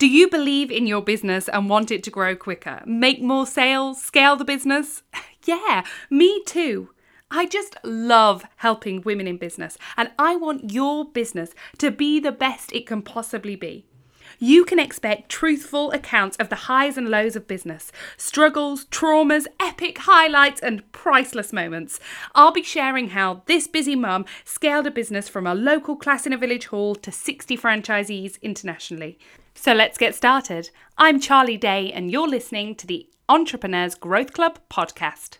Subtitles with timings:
[0.00, 2.80] Do you believe in your business and want it to grow quicker?
[2.86, 4.00] Make more sales?
[4.00, 5.02] Scale the business?
[5.44, 6.88] yeah, me too.
[7.30, 12.32] I just love helping women in business, and I want your business to be the
[12.32, 13.84] best it can possibly be.
[14.38, 19.98] You can expect truthful accounts of the highs and lows of business, struggles, traumas, epic
[19.98, 22.00] highlights, and priceless moments.
[22.34, 26.32] I'll be sharing how this busy mum scaled a business from a local class in
[26.32, 29.18] a village hall to 60 franchisees internationally.
[29.60, 30.70] So let's get started.
[30.96, 35.36] I'm Charlie Day, and you're listening to the Entrepreneurs Growth Club podcast.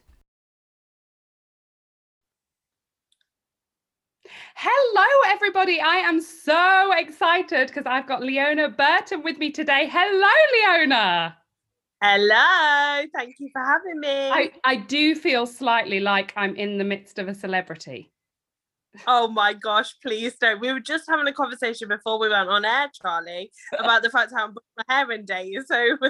[4.56, 5.80] Hello, everybody.
[5.80, 9.88] I am so excited because I've got Leona Burton with me today.
[9.90, 11.38] Hello, Leona.
[12.02, 13.06] Hello.
[13.16, 14.28] Thank you for having me.
[14.28, 18.12] I, I do feel slightly like I'm in the midst of a celebrity.
[19.06, 20.60] Oh my gosh, please don't.
[20.60, 24.32] We were just having a conversation before we went on air, Charlie, about the fact
[24.34, 25.64] how I'm putting my hair in days.
[25.68, 25.96] So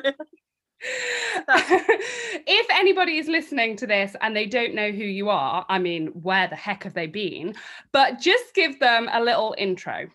[1.48, 6.08] if anybody is listening to this and they don't know who you are, I mean,
[6.08, 7.54] where the heck have they been?
[7.92, 10.08] But just give them a little intro.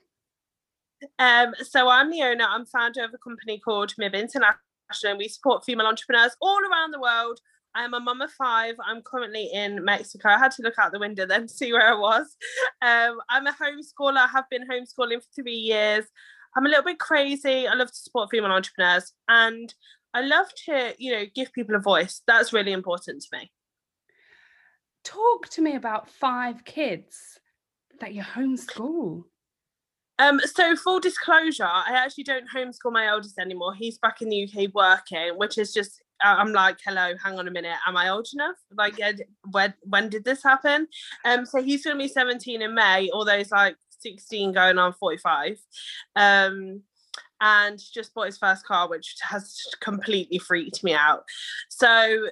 [1.19, 4.59] Um, so I'm the owner, I'm founder of a company called MIB International.
[5.03, 7.39] And we support female entrepreneurs all around the world.
[7.75, 8.75] I am a mum of five.
[8.83, 10.29] I'm currently in Mexico.
[10.29, 12.35] I had to look out the window then to see where I was.
[12.81, 14.17] Um, I'm a homeschooler.
[14.17, 16.05] I have been homeschooling for three years.
[16.55, 17.67] I'm a little bit crazy.
[17.67, 19.11] I love to support female entrepreneurs.
[19.27, 19.73] And
[20.13, 22.21] I love to, you know, give people a voice.
[22.25, 23.51] That's really important to me.
[25.03, 27.37] Talk to me about five kids
[27.99, 29.23] that you homeschool.
[30.17, 33.73] Um, so full disclosure, I actually don't homeschool my eldest anymore.
[33.75, 37.52] He's back in the UK working, which is just I'm like, hello, hang on a
[37.52, 38.55] minute, am I old enough?
[38.75, 38.99] Like,
[39.52, 40.88] when when did this happen?
[41.25, 45.59] Um, so he's gonna be 17 in May, although he's like 16 going on 45.
[46.16, 46.81] Um,
[47.41, 51.23] and just bought his first car, which has completely freaked me out.
[51.69, 52.29] So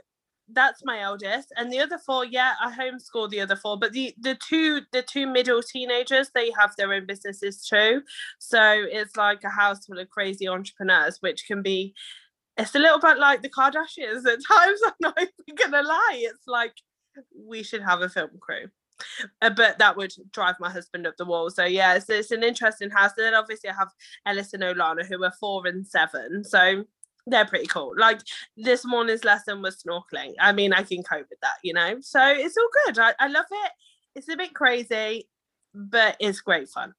[0.50, 3.78] that's my eldest, and the other four, yeah, I homeschool the other four.
[3.78, 8.02] But the the two the two middle teenagers, they have their own businesses too.
[8.40, 11.94] So it's like a house full of crazy entrepreneurs, which can be.
[12.58, 14.80] It's a little bit like the Kardashians at times.
[14.86, 16.22] I'm not even gonna lie.
[16.22, 16.74] It's like
[17.36, 18.68] we should have a film crew.
[19.42, 21.50] Uh, but that would drive my husband up the wall.
[21.50, 23.12] So yeah, it's, it's an interesting house.
[23.18, 23.90] And then obviously I have
[24.26, 26.44] Ellis and Olana who are four and seven.
[26.44, 26.86] So
[27.26, 27.94] they're pretty cool.
[27.98, 28.20] Like
[28.58, 30.34] this morning's lesson was snorkeling.
[30.40, 31.98] I mean, I can cope with that, you know.
[32.02, 33.00] So it's all good.
[33.00, 33.72] I, I love it.
[34.16, 35.28] It's a bit crazy,
[35.74, 36.94] but it's great fun.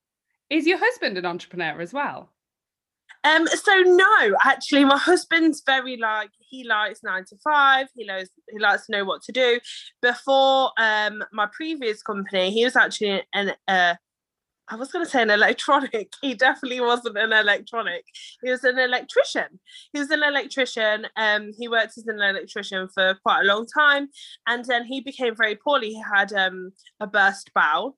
[0.51, 2.31] Is your husband an entrepreneur as well?
[3.25, 7.87] Um, so no, actually, my husband's very like he likes nine to five.
[7.95, 9.61] He knows he likes to know what to do.
[10.03, 13.95] Before um my previous company, he was actually an uh
[14.69, 16.13] I was going to say an electronic.
[16.23, 18.05] He definitely wasn't an electronic.
[18.43, 19.61] He was an electrician.
[19.93, 21.07] He was an electrician.
[21.17, 24.09] Um, he worked as an electrician for quite a long time,
[24.47, 25.91] and then he became very poorly.
[25.91, 27.97] He had um a burst bowel,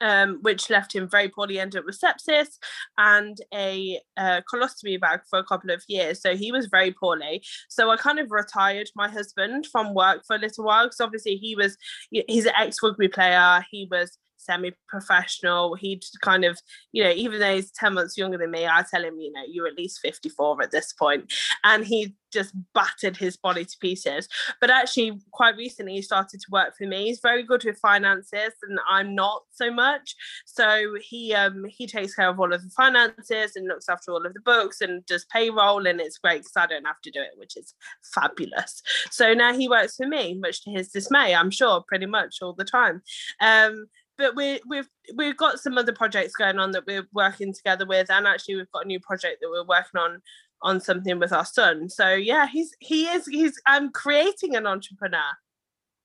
[0.00, 2.58] um, which left him very poorly, ended up with sepsis
[2.98, 6.20] and a uh, colostomy bag for a couple of years.
[6.20, 7.42] So he was very poorly.
[7.68, 11.36] So I kind of retired my husband from work for a little while because obviously
[11.36, 11.76] he was,
[12.10, 13.64] he's an ex rugby player.
[13.70, 15.74] He was semi-professional.
[15.74, 16.58] He'd kind of,
[16.92, 19.42] you know, even though he's 10 months younger than me, I tell him, you know,
[19.48, 21.32] you're at least 54 at this point.
[21.62, 24.28] And he just battered his body to pieces.
[24.60, 27.06] But actually, quite recently, he started to work for me.
[27.06, 30.14] He's very good with finances, and I'm not so much.
[30.44, 34.26] So he um he takes care of all of the finances and looks after all
[34.26, 37.20] of the books and does payroll, and it's great because I don't have to do
[37.20, 37.72] it, which is
[38.14, 38.82] fabulous.
[39.10, 42.52] So now he works for me, much to his dismay, I'm sure, pretty much all
[42.52, 43.02] the time.
[43.40, 47.86] Um, but we we've we've got some other projects going on that we're working together
[47.86, 50.20] with and actually we've got a new project that we're working on
[50.62, 55.20] on something with our son so yeah he's he is he's i'm creating an entrepreneur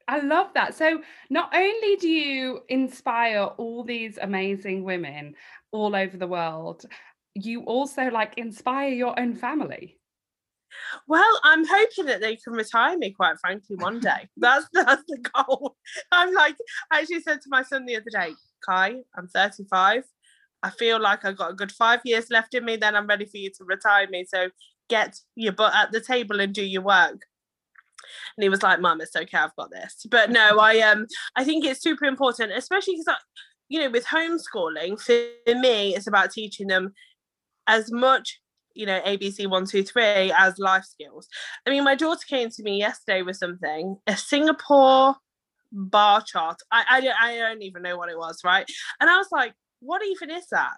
[0.09, 0.74] I love that.
[0.74, 5.36] So, not only do you inspire all these amazing women
[5.72, 6.84] all over the world,
[7.36, 9.99] you also like inspire your own family.
[11.07, 14.30] Well, I'm hoping that they can retire me, quite frankly, one day.
[14.38, 15.75] That's that's the goal.
[16.12, 16.56] I'm like,
[16.92, 18.33] I actually said to my son the other day,
[18.68, 20.04] Kai, I'm 35.
[20.62, 23.25] I feel like I've got a good five years left in me, then I'm ready
[23.25, 24.25] for you to retire me.
[24.27, 24.50] So
[24.89, 27.22] get your butt at the table and do your work.
[28.38, 30.06] And he was like, Mum, it's okay, I've got this.
[30.10, 33.15] But no, I um I think it's super important, especially because
[33.69, 36.94] you know, with homeschooling, for me, it's about teaching them
[37.68, 38.39] as much
[38.74, 41.27] you know abc one two three as life skills
[41.66, 45.16] i mean my daughter came to me yesterday with something a singapore
[45.71, 48.66] bar chart I, I i don't even know what it was right
[49.00, 50.75] and i was like what even is that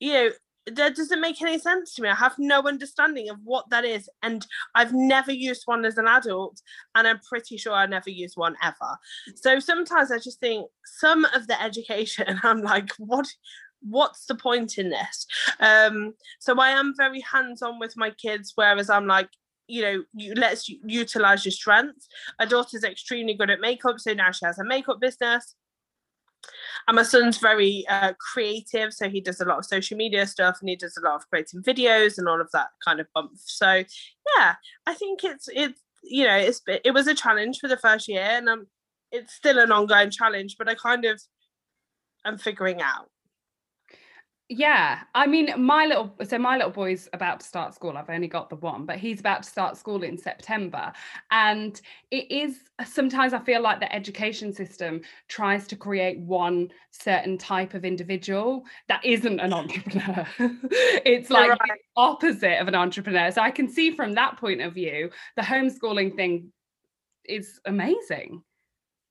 [0.00, 0.30] you know
[0.66, 2.08] that doesn't make any sense to me.
[2.08, 4.08] I have no understanding of what that is.
[4.22, 4.44] And
[4.74, 6.60] I've never used one as an adult,
[6.94, 8.98] and I'm pretty sure I never used one ever.
[9.36, 13.26] So sometimes I just think some of the education, I'm like, what
[13.82, 15.26] what's the point in this?
[15.60, 19.28] Um, so I am very hands-on with my kids, whereas I'm like,
[19.68, 22.08] you know, you let's utilize your strengths.
[22.38, 25.54] My daughter's extremely good at makeup, so now she has a makeup business
[26.86, 30.58] and my son's very uh, creative so he does a lot of social media stuff
[30.60, 33.32] and he does a lot of creating videos and all of that kind of bump
[33.34, 33.82] so
[34.36, 34.54] yeah
[34.86, 38.20] i think it's it's you know it's it was a challenge for the first year
[38.22, 38.66] and um
[39.10, 41.20] it's still an ongoing challenge but i kind of
[42.26, 43.08] I'm figuring out
[44.48, 47.96] yeah, I mean, my little so my little boy's about to start school.
[47.96, 50.92] I've only got the one, but he's about to start school in September.
[51.32, 51.80] And
[52.12, 57.74] it is sometimes I feel like the education system tries to create one certain type
[57.74, 60.24] of individual that isn't an entrepreneur.
[60.38, 61.58] it's like right.
[61.66, 63.32] the opposite of an entrepreneur.
[63.32, 66.52] So I can see from that point of view, the homeschooling thing
[67.24, 68.42] is amazing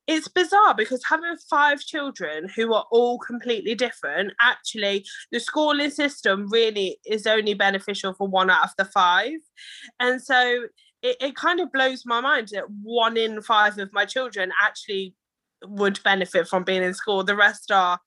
[0.07, 6.47] it's bizarre because having five children who are all completely different, actually, the schooling system
[6.51, 9.39] really is only beneficial for one out of the five.
[9.99, 10.65] And so
[11.01, 15.15] it, it kind of blows my mind that one in five of my children actually
[15.63, 17.23] would benefit from being in school.
[17.23, 17.99] The rest are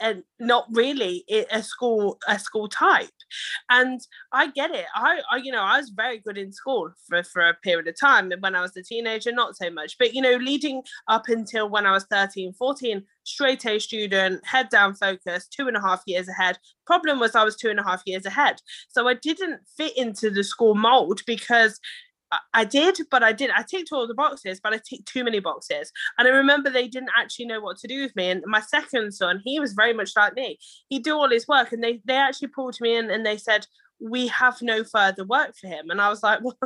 [0.00, 3.08] and not really a school a school type.
[3.70, 4.00] And
[4.32, 7.42] i get it I, I you know i was very good in school for, for
[7.42, 9.96] a period of time when i was a teenager not so much.
[9.98, 14.68] But you know leading up until when i was 13 14 straight a student head
[14.70, 16.58] down focus two and a half years ahead.
[16.86, 18.56] Problem was i was two and a half years ahead.
[18.88, 21.78] So i didn't fit into the school mold because
[22.52, 23.50] I did, but I did.
[23.50, 25.90] I ticked all the boxes, but I ticked too many boxes.
[26.18, 28.30] And I remember they didn't actually know what to do with me.
[28.30, 30.58] And my second son, he was very much like me.
[30.88, 33.66] He'd do all his work, and they they actually pulled me in and they said,
[34.00, 36.56] "We have no further work for him." And I was like, "Well."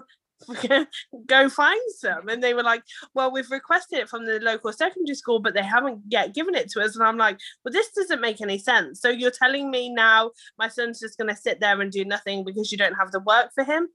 [1.26, 2.82] go find some and they were like
[3.14, 6.69] well we've requested it from the local secondary school but they haven't yet given it
[6.69, 9.88] to us and i'm like well this doesn't make any sense so you're telling me
[9.88, 13.12] now my son's just going to sit there and do nothing because you don't have
[13.12, 13.87] the work for him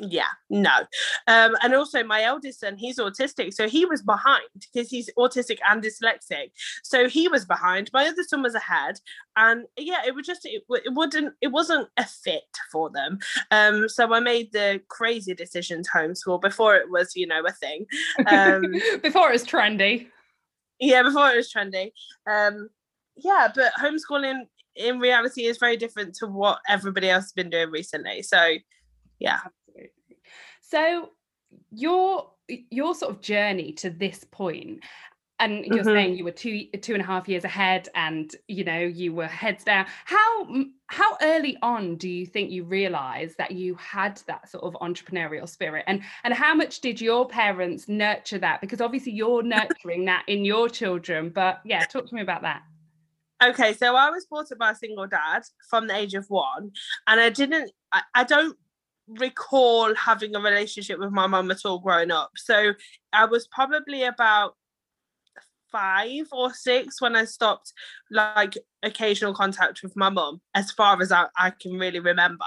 [0.00, 0.70] yeah no.
[1.26, 4.42] Um and also my eldest son he's autistic so he was behind
[4.72, 6.50] because he's autistic and dyslexic.
[6.82, 9.00] So he was behind my other son was ahead
[9.36, 13.18] and yeah it was just it, it wouldn't it wasn't a fit for them.
[13.50, 17.52] Um so i made the crazy decision to homeschool before it was you know a
[17.52, 17.86] thing.
[18.26, 18.62] Um
[19.02, 20.08] before it was trendy.
[20.78, 21.92] Yeah before it was trendy.
[22.30, 22.68] Um
[23.16, 24.44] yeah but homeschooling
[24.76, 28.54] in reality is very different to what everybody else has been doing recently so
[29.18, 29.40] yeah
[30.68, 31.10] so
[31.70, 34.80] your your sort of journey to this point
[35.40, 35.88] and you're mm-hmm.
[35.88, 39.26] saying you were two two and a half years ahead and you know you were
[39.26, 40.46] heads down how
[40.88, 45.48] how early on do you think you realized that you had that sort of entrepreneurial
[45.48, 45.84] spirit?
[45.86, 48.60] And and how much did your parents nurture that?
[48.62, 52.62] Because obviously you're nurturing that in your children but yeah talk to me about that.
[53.42, 56.72] Okay so i was brought up by a single dad from the age of one
[57.06, 58.56] and i didn't I, I don't
[59.08, 62.30] recall having a relationship with my mum at all growing up.
[62.36, 62.74] So
[63.12, 64.56] I was probably about
[65.70, 67.72] five or six when I stopped
[68.10, 72.44] like occasional contact with my mum, as far as I, I can really remember.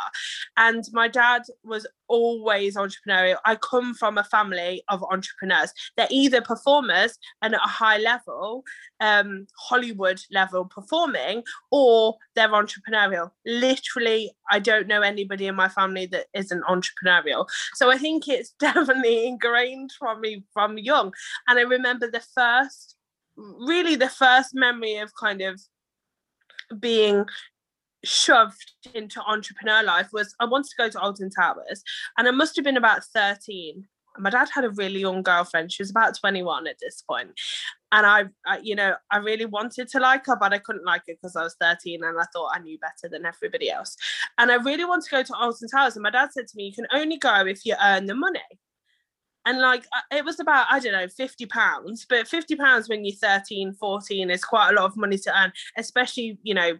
[0.57, 3.37] And my dad was always entrepreneurial.
[3.45, 5.73] I come from a family of entrepreneurs.
[5.97, 8.63] They're either performers and at a high level,
[8.99, 13.31] um, Hollywood level performing, or they're entrepreneurial.
[13.45, 17.47] Literally, I don't know anybody in my family that isn't entrepreneurial.
[17.75, 21.13] So I think it's definitely ingrained from me from young.
[21.47, 22.95] And I remember the first
[23.59, 25.61] really the first memory of kind of
[26.79, 27.25] being
[28.03, 31.83] shoved into entrepreneur life was I wanted to go to Alton Towers
[32.17, 33.85] and I must have been about 13.
[34.17, 35.71] My dad had a really young girlfriend.
[35.71, 37.29] She was about 21 at this point.
[37.93, 41.03] And I, I you know, I really wanted to like her, but I couldn't like
[41.07, 43.95] her because I was 13 and I thought I knew better than everybody else.
[44.37, 45.95] And I really wanted to go to Alton Towers.
[45.95, 48.39] And my dad said to me, You can only go if you earn the money
[49.45, 53.03] and like uh, it was about i don't know 50 pounds but 50 pounds when
[53.05, 56.77] you're 13 14 is quite a lot of money to earn especially you know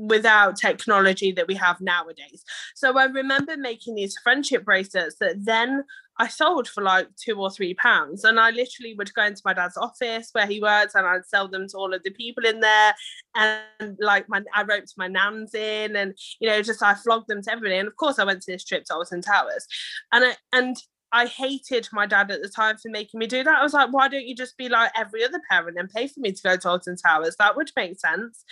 [0.00, 2.42] without technology that we have nowadays.
[2.74, 5.84] So i remember making these friendship bracelets that then
[6.18, 9.52] i sold for like two or three pounds and i literally would go into my
[9.52, 12.60] dad's office where he works and i'd sell them to all of the people in
[12.60, 12.94] there
[13.36, 17.42] and like my i roped my nans in and you know just i flogged them
[17.42, 19.66] to everybody and of course i went to this trip to Alton Towers.
[20.12, 20.76] And I, and
[21.12, 23.58] I hated my dad at the time for making me do that.
[23.58, 26.20] I was like, why don't you just be like every other parent and pay for
[26.20, 27.36] me to go to Alton Towers?
[27.36, 28.44] That would make sense.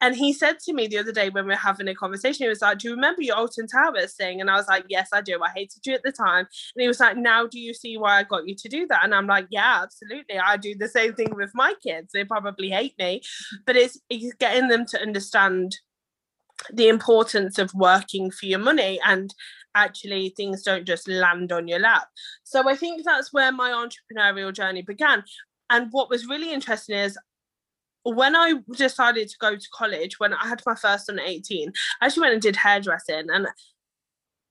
[0.00, 2.48] And he said to me the other day when we were having a conversation, he
[2.48, 4.40] was like, Do you remember your Alton Towers thing?
[4.40, 5.38] And I was like, Yes, I do.
[5.42, 6.46] I hated you at the time.
[6.74, 9.04] And he was like, Now do you see why I got you to do that?
[9.04, 10.38] And I'm like, Yeah, absolutely.
[10.38, 12.12] I do the same thing with my kids.
[12.12, 13.22] They probably hate me,
[13.66, 15.76] but it's, it's getting them to understand
[16.72, 19.34] the importance of working for your money and
[19.84, 22.08] actually things don't just land on your lap.
[22.44, 25.24] So I think that's where my entrepreneurial journey began.
[25.70, 27.18] And what was really interesting is
[28.04, 31.72] when I decided to go to college, when I had my first son at 18,
[32.00, 33.46] I actually went and did hairdressing and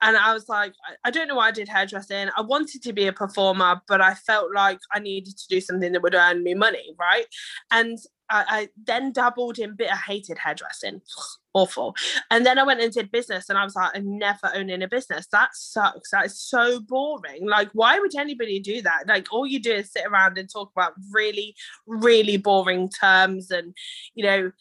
[0.01, 0.74] and I was like,
[1.04, 2.30] I don't know why I did hairdressing.
[2.38, 5.92] I wanted to be a performer, but I felt like I needed to do something
[5.92, 7.25] that would earn me money, right?
[7.72, 7.98] And
[8.30, 9.92] I, I then dabbled in bit.
[9.92, 11.01] I hated hairdressing,
[11.54, 11.96] awful.
[12.30, 14.88] And then I went and did business, and I was like, I'm never owning a
[14.88, 15.27] business.
[15.32, 16.12] That sucks.
[16.12, 17.48] That is so boring.
[17.48, 19.06] Like, why would anybody do that?
[19.08, 21.56] Like, all you do is sit around and talk about really,
[21.88, 23.74] really boring terms, and
[24.13, 24.51] you know,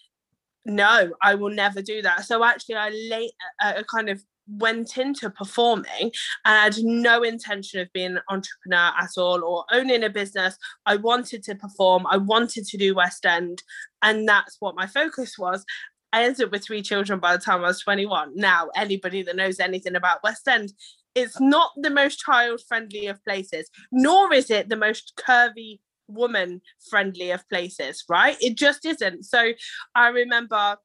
[0.65, 2.25] no, I will never do that.
[2.25, 6.13] So actually, I late, uh, kind of went into performing and
[6.45, 10.57] I had no intention of being an entrepreneur at all or owning a business.
[10.85, 13.63] I wanted to perform, I wanted to do West End,
[14.03, 15.65] and that's what my focus was.
[16.13, 18.33] I ended up with three children by the time I was 21.
[18.37, 20.73] Now, anybody that knows anything about West End,
[21.15, 26.61] it's not the most child friendly of places, nor is it the most curvy woman
[26.89, 28.37] friendly of places, right?
[28.41, 29.25] It just isn't.
[29.25, 29.53] So
[29.95, 30.77] I remember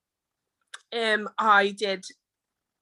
[0.93, 2.05] um I did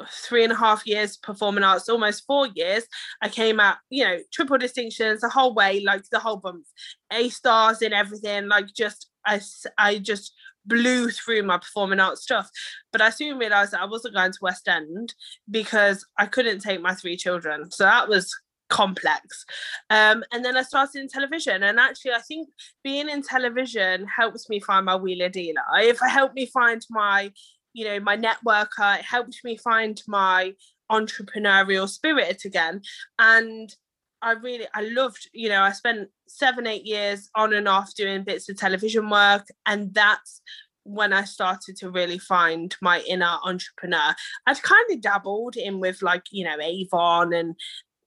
[0.07, 2.83] three and a half years performing arts, almost four years.
[3.21, 6.65] I came out, you know, triple distinctions the whole way, like the whole bump,
[7.11, 8.47] A stars in everything.
[8.47, 9.41] Like just I,
[9.77, 10.33] I just
[10.65, 12.49] blew through my performing arts stuff.
[12.91, 15.13] But I soon realized that I wasn't going to West End
[15.49, 17.71] because I couldn't take my three children.
[17.71, 18.33] So that was
[18.69, 19.45] complex.
[19.89, 21.63] Um, and then I started in television.
[21.63, 22.49] And actually, I think
[22.83, 25.63] being in television helps me find my wheeler dealer.
[25.77, 27.31] If it helped me find my
[27.79, 30.53] you know my networker it helped me find my
[30.91, 32.81] entrepreneurial spirit again.
[33.17, 33.73] And
[34.21, 38.25] i really i loved you know i spent seven eight years on and off doing
[38.25, 39.47] bits of television work.
[39.65, 40.41] And that's
[40.83, 44.13] when i started to really find my inner entrepreneur.
[44.45, 47.55] I'd kind of dabbled in with like you know avon and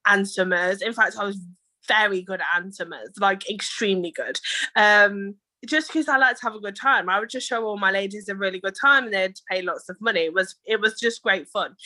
[0.06, 1.38] Ann Summers in fact i was
[1.88, 4.38] very good at Summers like extremely good.
[4.76, 7.08] Um just because I like to have a good time.
[7.08, 9.88] I would just show all my ladies a really good time and they'd pay lots
[9.88, 10.22] of money.
[10.22, 11.76] It was it was just great fun.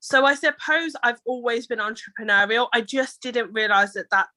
[0.00, 2.68] So I suppose I've always been entrepreneurial.
[2.74, 4.28] I just didn't realize that that's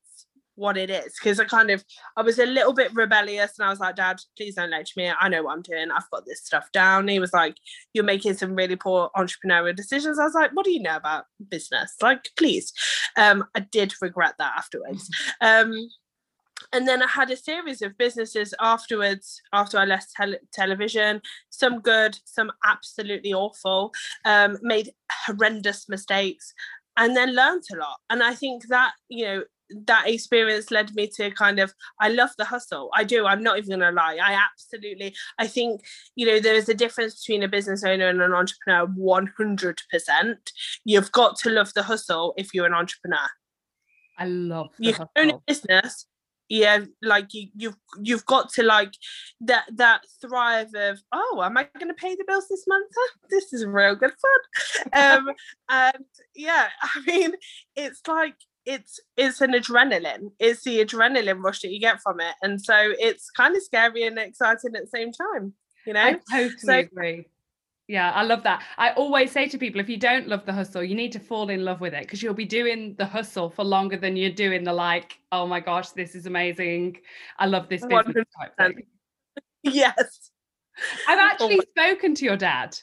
[0.56, 3.70] what it is because I kind of I was a little bit rebellious and I
[3.70, 5.12] was like, Dad, please don't lecture me.
[5.20, 5.92] I know what I'm doing.
[5.92, 7.08] I've got this stuff down.
[7.08, 7.56] He was like,
[7.94, 10.20] You're making some really poor entrepreneurial decisions.
[10.20, 11.96] I was like, What do you know about business?
[12.02, 12.74] Like, please.
[13.18, 15.10] Um, I did regret that afterwards.
[15.42, 15.90] Um,
[16.74, 21.80] and then I had a series of businesses afterwards after I left te- television some
[21.80, 23.92] good some absolutely awful
[24.26, 24.92] um, made
[25.26, 26.54] horrendous mistakes
[26.98, 29.44] and then learned a lot and I think that you know
[29.86, 32.90] that experience led me to kind of I love the hustle.
[32.94, 33.26] I do.
[33.26, 34.18] I'm not even gonna lie.
[34.24, 35.82] I absolutely I think
[36.16, 40.36] you know there is a difference between a business owner and an entrepreneur 100%.
[40.86, 43.28] You've got to love the hustle if you're an entrepreneur.
[44.18, 45.12] I love you hustle.
[45.16, 46.06] own a business
[46.50, 48.94] yeah like you you've you've got to like
[49.42, 52.92] that that thrive of oh am i going to pay the bills this month?
[53.30, 54.14] This is real good
[54.92, 55.18] fun.
[55.18, 55.30] Um
[55.70, 57.34] and yeah i mean
[57.76, 58.36] it's like
[58.66, 60.32] it's it's an adrenaline.
[60.40, 62.36] It's the adrenaline rush that you get from it.
[62.42, 65.54] And so it's kind of scary and exciting at the same time
[65.88, 66.02] you know?
[66.02, 67.26] I totally so, agree
[67.88, 68.64] yeah, I love that.
[68.78, 71.50] I always say to people if you don't love the hustle, you need to fall
[71.50, 74.66] in love with it because you'll be doing the hustle for longer than you're doing
[74.66, 76.98] the like, oh my gosh, this is amazing.
[77.40, 78.26] I love this business
[78.60, 78.74] 100%.
[79.64, 80.32] Yes.
[81.08, 82.78] I've actually oh spoken to your dad.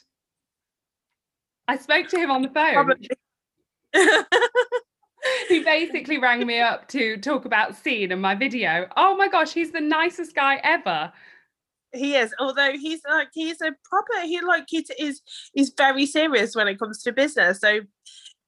[1.67, 2.93] I spoke to him on the phone.
[5.49, 8.87] he basically rang me up to talk about scene and my video.
[8.97, 11.11] Oh my gosh, he's the nicest guy ever
[11.95, 15.21] he is although he's like he's a proper he like he is
[15.53, 17.59] he's very serious when it comes to business.
[17.59, 17.81] So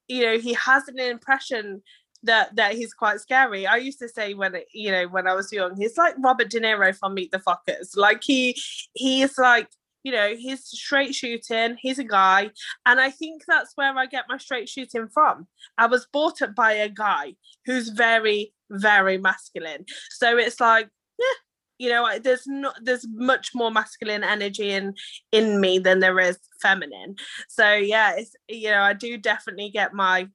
[0.08, 1.82] you know he has an impression
[2.24, 3.68] that that he's quite scary.
[3.68, 6.50] I used to say when it, you know when i was young he's like robert
[6.50, 7.96] de niro from meet the fockers.
[7.96, 8.60] Like he
[8.94, 9.70] he's like
[10.04, 12.50] you know he's straight shooting he's a guy
[12.86, 15.48] and i think that's where i get my straight shooting from.
[15.78, 17.36] I was brought up by a guy
[17.66, 19.86] who's very very masculine.
[20.12, 20.90] So it's like
[21.20, 21.47] yeah
[21.78, 24.94] you know there's not there's much more masculine energy in
[25.32, 27.16] in me than there is feminine
[27.48, 30.28] so yeah it's you know i do definitely get my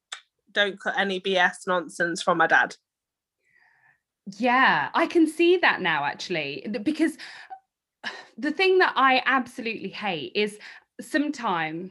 [0.53, 2.77] don't cut any BS nonsense from my dad.
[4.39, 7.17] Yeah, I can see that now actually, because
[8.39, 10.59] the thing that I absolutely hate is
[11.01, 11.91] sometimes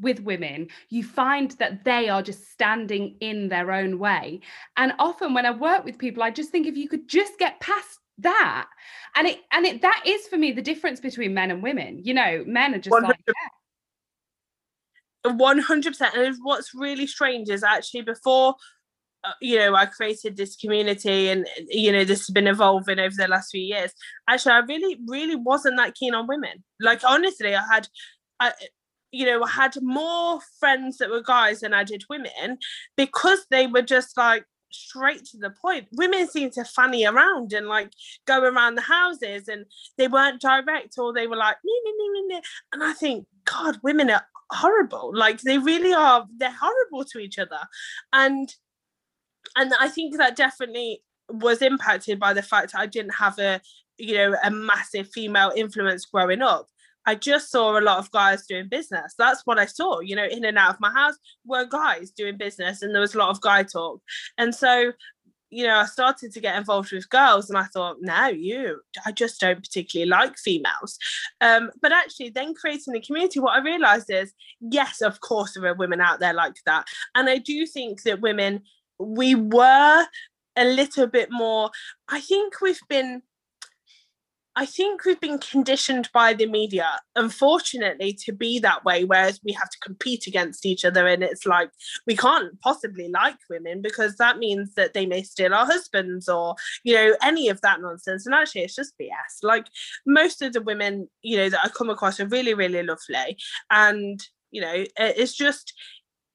[0.00, 4.40] with women, you find that they are just standing in their own way.
[4.76, 7.58] And often when I work with people, I just think if you could just get
[7.58, 8.68] past that.
[9.16, 12.00] And it and it that is for me the difference between men and women.
[12.04, 13.16] You know, men are just 100.
[15.24, 16.14] like hundred percent.
[16.16, 18.54] And what's really strange is actually before
[19.24, 23.14] uh, you know, I created this community and, you know, this has been evolving over
[23.16, 23.92] the last few years.
[24.28, 26.62] Actually, I really, really wasn't that keen on women.
[26.80, 27.88] Like, honestly, I had,
[28.38, 28.52] I,
[29.10, 32.58] you know, I had more friends that were guys than I did women
[32.96, 35.88] because they were just like straight to the point.
[35.92, 37.92] Women seemed to fanny around and like
[38.26, 39.64] go around the houses and
[39.96, 42.40] they weren't direct or they were like, nee, nee, nee,
[42.72, 45.12] and I think, God, women are horrible.
[45.14, 47.60] Like, they really are, they're horrible to each other.
[48.12, 48.54] And
[49.56, 53.60] and I think that definitely was impacted by the fact that I didn't have a
[53.98, 56.68] you know a massive female influence growing up.
[57.08, 59.14] I just saw a lot of guys doing business.
[59.18, 61.14] That's what I saw, you know, in and out of my house
[61.46, 64.02] were guys doing business, and there was a lot of guy talk.
[64.36, 64.92] And so,
[65.48, 69.12] you know, I started to get involved with girls, and I thought, no, you, I
[69.12, 70.98] just don't particularly like females.
[71.40, 75.64] Um, but actually, then creating a community, what I realized is, yes, of course, there
[75.64, 76.84] are women out there like that.
[77.14, 78.60] And I do think that women
[78.98, 80.04] we were
[80.56, 81.70] a little bit more
[82.08, 83.22] i think we've been
[84.58, 89.52] i think we've been conditioned by the media unfortunately to be that way whereas we
[89.52, 91.70] have to compete against each other and it's like
[92.06, 96.56] we can't possibly like women because that means that they may steal our husbands or
[96.82, 98.26] you know any of that nonsense.
[98.26, 99.66] And actually it's just bs like
[100.06, 103.36] most of the women you know that i come across are really really lovely.
[103.70, 105.74] And you know it's just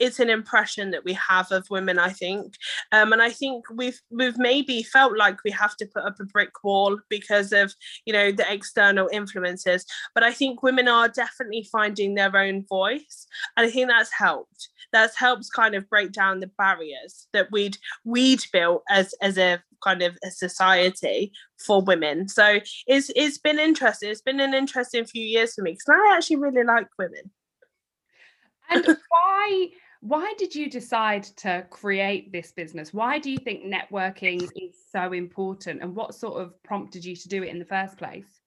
[0.03, 2.55] it's an impression that we have of women i think.
[2.91, 6.25] Um, and i think we've we've maybe felt like we have to put up a
[6.25, 7.74] brick wall because of
[8.05, 9.86] you know the external influences.
[10.13, 14.69] But i think women are definitely finding their own voice and i think that's helped.
[14.91, 19.63] That's helped kind of break down the barriers that we'd we'd built as as a
[19.84, 21.32] kind of a society
[21.65, 22.28] for women.
[22.28, 24.10] So it's it's been interesting.
[24.10, 27.32] It's been an interesting few years for me because i actually really like women.
[28.69, 29.69] And why
[30.04, 32.94] why did you decide to create this business?
[32.94, 35.82] Why do you think networking is so important?
[35.82, 38.42] And what sort of prompted you to do it in the first place?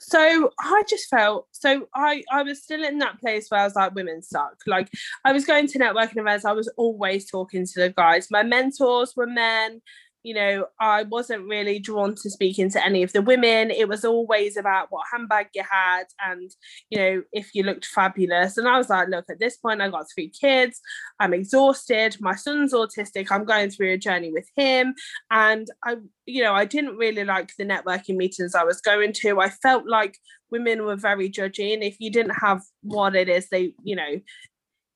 [0.00, 3.74] so I just felt so I I was still in that place where I was
[3.74, 4.88] like women suck like
[5.24, 9.14] I was going to networking events I was always talking to the guys my mentors
[9.16, 9.80] were men
[10.22, 13.70] you know, I wasn't really drawn to speaking to any of the women.
[13.70, 16.50] It was always about what handbag you had and,
[16.90, 18.58] you know, if you looked fabulous.
[18.58, 20.80] And I was like, look, at this point, I got three kids.
[21.20, 22.16] I'm exhausted.
[22.20, 23.28] My son's autistic.
[23.30, 24.94] I'm going through a journey with him.
[25.30, 29.40] And I, you know, I didn't really like the networking meetings I was going to.
[29.40, 30.18] I felt like
[30.50, 31.72] women were very judgy.
[31.74, 34.20] And if you didn't have what it is, they, you know,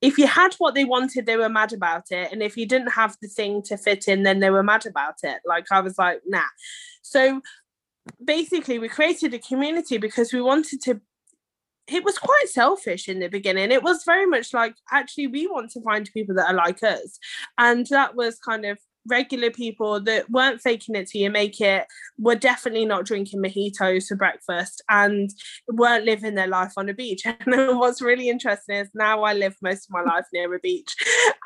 [0.03, 2.33] if you had what they wanted, they were mad about it.
[2.33, 5.15] And if you didn't have the thing to fit in, then they were mad about
[5.23, 5.41] it.
[5.47, 6.43] Like I was like, nah.
[7.03, 7.41] So
[8.23, 11.01] basically, we created a community because we wanted to.
[11.89, 13.71] It was quite selfish in the beginning.
[13.71, 17.19] It was very much like, actually, we want to find people that are like us.
[17.59, 21.87] And that was kind of regular people that weren't faking it till you make it
[22.19, 25.31] were definitely not drinking mojitos for breakfast and
[25.69, 27.23] weren't living their life on a beach.
[27.53, 30.95] And what's really interesting is now i live most of my life near a beach.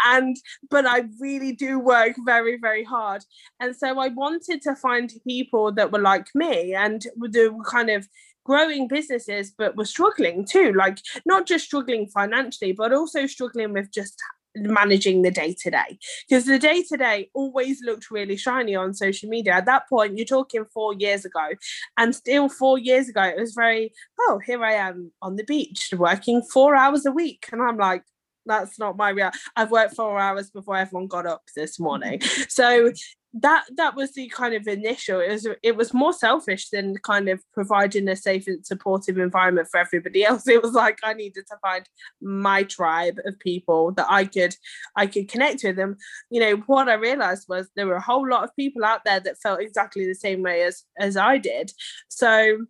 [0.04, 0.36] And
[0.70, 3.22] but i really do work very very hard.
[3.60, 8.06] And so i wanted to find people that were like me and the kind of
[8.44, 10.72] growing businesses but were struggling too.
[10.72, 14.22] Like not just struggling financially but also struggling with just
[14.56, 18.94] managing the day to day because the day to day always looked really shiny on
[18.94, 19.54] social media.
[19.54, 21.50] At that point you're talking four years ago
[21.96, 25.92] and still four years ago it was very oh here i am on the beach
[25.96, 28.02] working four hours a week and i'm like
[28.44, 32.20] that's not my real i've worked four hours before everyone got up this morning.
[32.48, 32.92] So
[33.38, 37.28] that that was the kind of initial it was it was more selfish than kind
[37.28, 40.48] of providing a safe and supportive environment for everybody else.
[40.48, 41.88] It was like i needed to find
[42.20, 44.56] my tribe of people that i could
[44.96, 45.76] i could connect with.
[45.76, 45.96] Them
[46.30, 49.20] you know what i realized was there were a whole lot of people out there
[49.20, 51.72] that felt exactly the same way as as i did.
[52.08, 52.66] So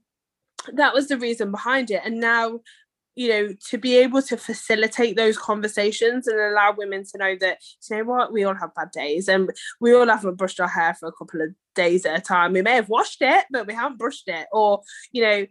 [0.72, 2.02] that was the reason behind it.
[2.04, 2.60] And now
[3.16, 7.58] you know to be able to facilitate those conversations and allow women to know that
[7.90, 8.32] you know what?
[8.32, 9.50] We all have bad days and
[9.80, 12.52] we all haven't brushed our hair for a couple of days at a time.
[12.52, 14.46] We may have washed it but we haven't brushed it.
[14.52, 15.46] Or you know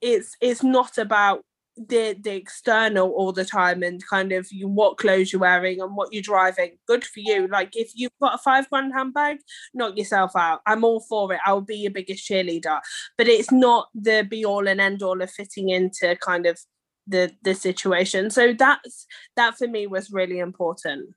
[0.00, 1.44] it's it's not about
[1.76, 5.96] the the external all the time and kind of you what clothes you're wearing and
[5.96, 6.72] what you're driving.
[6.86, 7.48] Good for you.
[7.48, 9.38] Like if you've got a five grand handbag
[9.72, 10.60] knock yourself out.
[10.66, 11.40] I'm all for it.
[11.44, 12.80] I'll be your biggest cheerleader.
[13.18, 16.58] But it's not the be all and end all of fitting into kind of
[17.06, 18.30] the the situation.
[18.30, 21.14] So that's that for me was really important.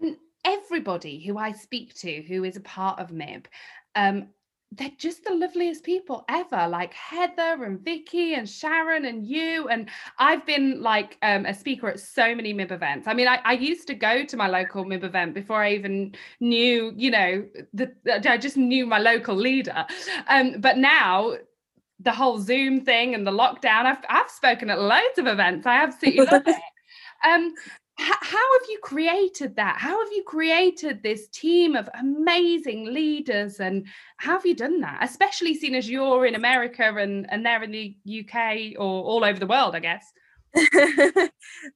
[0.00, 3.46] And everybody who i speak to who is a part of mib
[3.94, 4.26] um
[4.72, 6.66] they're just the loveliest people ever.
[6.66, 9.68] Like heather and vicky and sharon and you.
[9.68, 13.06] And i've been like um, a speaker at so many mib events.
[13.06, 16.14] I mean I, I, used to go to my local mib event before i even
[16.40, 17.92] knew you know the,
[18.28, 19.84] i just knew my local leader.
[20.28, 21.34] Um, but now
[22.02, 25.82] the whole zoom thing and the lockdown i've, I've spoken at loads of events i
[25.82, 26.56] absolutely love it
[27.24, 27.54] um,
[27.98, 29.76] how have you created that?
[29.78, 33.86] How have you created this team of amazing leaders and
[34.16, 34.98] how have you done that?
[35.02, 39.38] Especially seeing as you're in America and, and they're in the UK or all over
[39.38, 40.06] the world, I guess.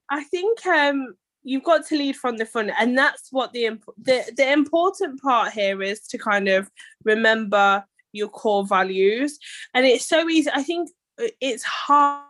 [0.09, 3.85] I think um, you've got to lead from the front, and that's what the, imp-
[3.97, 6.69] the the important part here is to kind of
[7.03, 9.37] remember your core values.
[9.73, 10.49] And it's so easy.
[10.53, 10.89] I think
[11.21, 12.23] uh, it's hard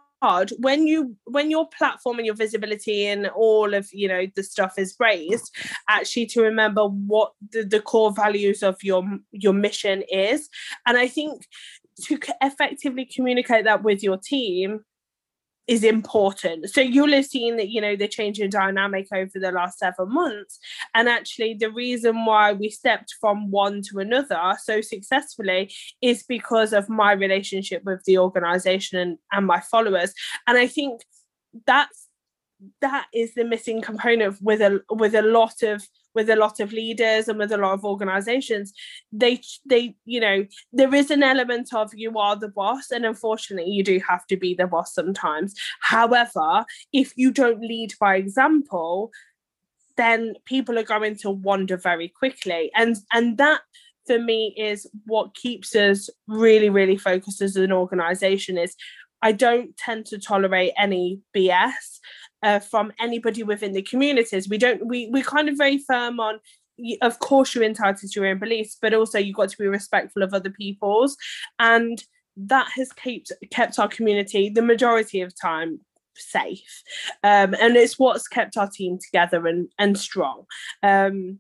[0.58, 4.74] when you when your platform and your visibility and all of you know the stuff
[4.78, 5.56] is raised
[5.90, 10.50] actually to remember what the, the core values of your your mission is
[10.88, 11.46] and i think
[12.02, 14.80] to effectively communicate that with your team
[15.68, 16.70] is important.
[16.70, 20.14] So you'll have seen that, you know, the change in dynamic over the last seven
[20.14, 20.60] months.
[20.96, 26.74] And actually, the reason why we stepped from one to another so successfully is because
[26.74, 30.14] of my relationship with the organization and, and my followers.
[30.48, 31.02] And I think
[31.66, 32.08] that's
[32.82, 35.84] that is the missing component with a with a lot of
[36.18, 38.74] with a lot of leaders and with a lot of organizations
[39.12, 43.72] they they you know there is an element of you are the boss and unfortunately
[43.72, 45.54] you do have to be the boss sometimes.
[45.82, 49.12] However if you don't lead by example
[49.96, 52.72] then people are going to wander very quickly.
[52.76, 53.62] And and that
[54.08, 58.76] for me is what keeps us really really focused as an organization is
[59.22, 62.00] I don't tend to tolerate any BS
[62.44, 64.50] uh, from anybody within the communities.
[64.50, 64.86] We don't.
[64.86, 66.40] We we kind of very firm on.
[67.02, 70.22] Of course, you're entitled to your own beliefs, but also you've got to be respectful
[70.22, 71.18] of other people's,
[71.60, 72.04] and
[72.38, 75.80] that has kept kept our community the majority of time
[76.16, 76.84] safe
[77.24, 80.46] um, and it's what's kept our team together and and strong
[80.84, 81.40] um,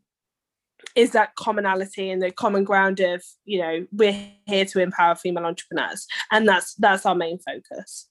[0.95, 5.45] is that commonality and the common ground of you know we're here to empower female
[5.45, 8.07] entrepreneurs and that's that's our main focus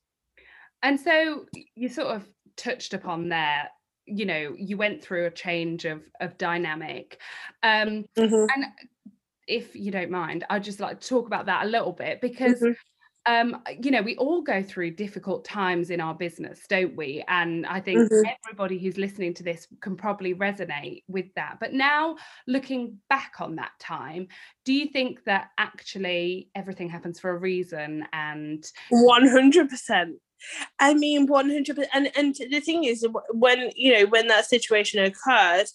[0.82, 2.24] and so you sort of
[2.56, 3.68] touched upon there
[4.06, 7.20] you know you went through a change of of dynamic
[7.62, 8.46] um mm-hmm.
[8.54, 8.66] and
[9.46, 12.60] if you don't mind i'd just like to talk about that a little bit because
[12.60, 13.32] mm-hmm.
[13.32, 17.66] um you know we all go through difficult times in our business don't we and
[17.66, 18.30] i think mm-hmm.
[18.44, 22.16] everybody who's listening to this can probably resonate with that but now
[22.46, 24.28] looking back on that time
[24.64, 30.12] do you think that actually everything happens for a reason and 100%
[30.78, 31.92] I mean, one hundred percent.
[31.94, 35.66] And and the thing is, when you know when that situation occurred,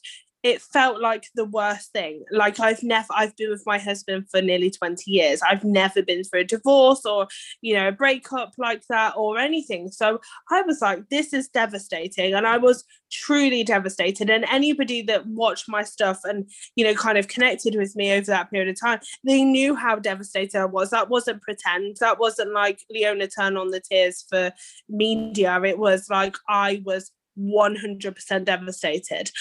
[0.43, 2.23] it felt like the worst thing.
[2.31, 5.41] Like I've never, I've been with my husband for nearly 20 years.
[5.47, 7.27] I've never been through a divorce or,
[7.61, 9.91] you know, a breakup like that or anything.
[9.91, 12.33] So I was like, this is devastating.
[12.33, 14.29] And I was truly devastated.
[14.31, 18.25] And anybody that watched my stuff and, you know, kind of connected with me over
[18.27, 20.89] that period of time, they knew how devastated I was.
[20.89, 21.97] That wasn't pretend.
[21.99, 24.51] That wasn't like Leona turn on the tears for
[24.89, 25.61] media.
[25.61, 29.31] It was like I was 100% devastated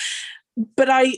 [0.76, 1.14] but I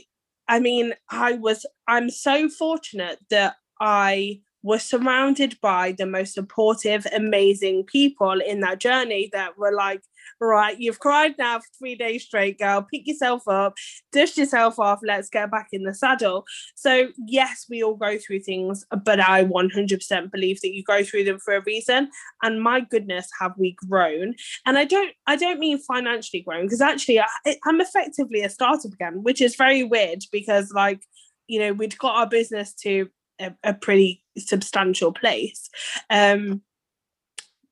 [0.47, 7.05] I mean, I was I'm so fortunate that I was surrounded by the most supportive,
[7.13, 10.01] amazing people in that journey that were like,
[10.39, 12.87] right, you've cried now for three days straight, girl.
[12.89, 13.75] Pick yourself up,
[14.13, 16.45] dust yourself off, let's get back in the saddle.
[16.75, 21.25] So, yes, we all go through things, but I 100% believe that you go through
[21.25, 22.09] them for a reason.
[22.41, 24.35] And my goodness, have we grown?
[24.65, 27.27] And I don't, I don't mean financially grown because actually I,
[27.65, 31.01] I'm effectively a startup again, which is very weird because, like,
[31.47, 35.69] you know, we'd got our business to a, a pretty substantial place.
[36.09, 36.61] Um,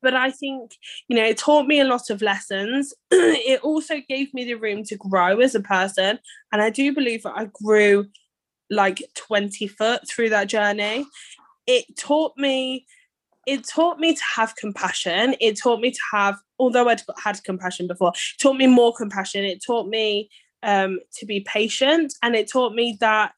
[0.01, 0.71] but I think,
[1.07, 2.93] you know, it taught me a lot of lessons.
[3.11, 6.19] it also gave me the room to grow as a person.
[6.51, 8.07] And I do believe that I grew
[8.69, 11.05] like 20 foot through that journey.
[11.67, 12.87] It taught me
[13.47, 15.35] it taught me to have compassion.
[15.41, 19.43] It taught me to have, although I'd had compassion before, taught me more compassion.
[19.43, 20.29] It taught me
[20.61, 23.33] um, to be patient, and it taught me that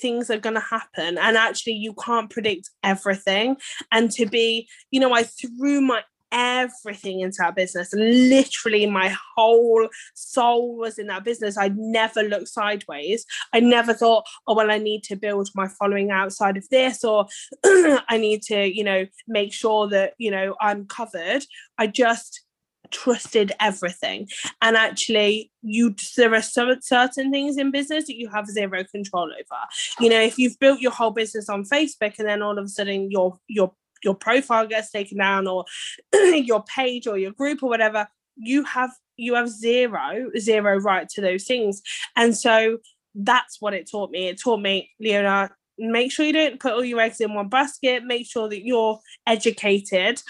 [0.00, 3.56] things are going to happen and actually you can't predict everything
[3.90, 7.92] and to be you know i threw my everything into that business.
[7.92, 11.56] Literally, my whole soul was in that business.
[11.56, 13.24] I never looked sideways.
[13.52, 17.26] I never thought, oh, well, I need to build my following outside of this, or
[17.64, 21.44] I need to, you know, make sure that, you know, I'm covered.
[21.78, 22.42] I just
[22.90, 24.28] trusted everything.
[24.62, 29.24] And actually you there are some certain things in business that you have zero control
[29.32, 29.62] over.
[30.00, 32.68] You know if you've built your whole business on facebook and then all of a
[32.68, 33.72] sudden your your
[34.04, 35.64] your profile gets taken down or
[36.12, 41.20] your page or your group or whatever you have you have zero zero right to
[41.20, 41.82] those things.
[42.16, 42.78] And so
[43.14, 44.28] that's what it taught me.
[44.28, 48.04] It taught me leona make sure you don't put all your eggs in one basket.
[48.04, 50.20] Make sure that you're educated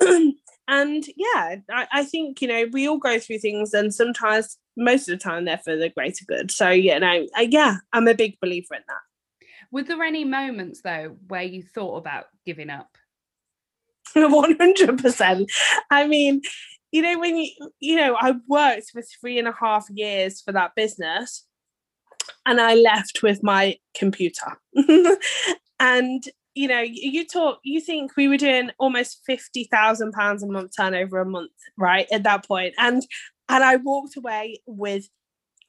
[0.68, 5.08] and yeah I, I think you know we all go through things and sometimes most
[5.08, 8.14] of the time they're for the greater good so you know I, yeah i'm a
[8.14, 12.88] big believer in that were there any moments though where you thought about giving up
[14.16, 15.46] 100%.
[15.90, 16.40] I mean,
[16.92, 17.50] you know, when you,
[17.80, 21.44] you know, I worked for three and a half years for that business
[22.44, 24.58] and I left with my computer.
[25.80, 26.24] and,
[26.56, 31.26] you know, you talk, you think we were doing almost £50,000 a month turnover a
[31.26, 32.06] month, right?
[32.10, 32.46] At that.
[32.48, 33.02] And,
[33.48, 35.08] and I walked away with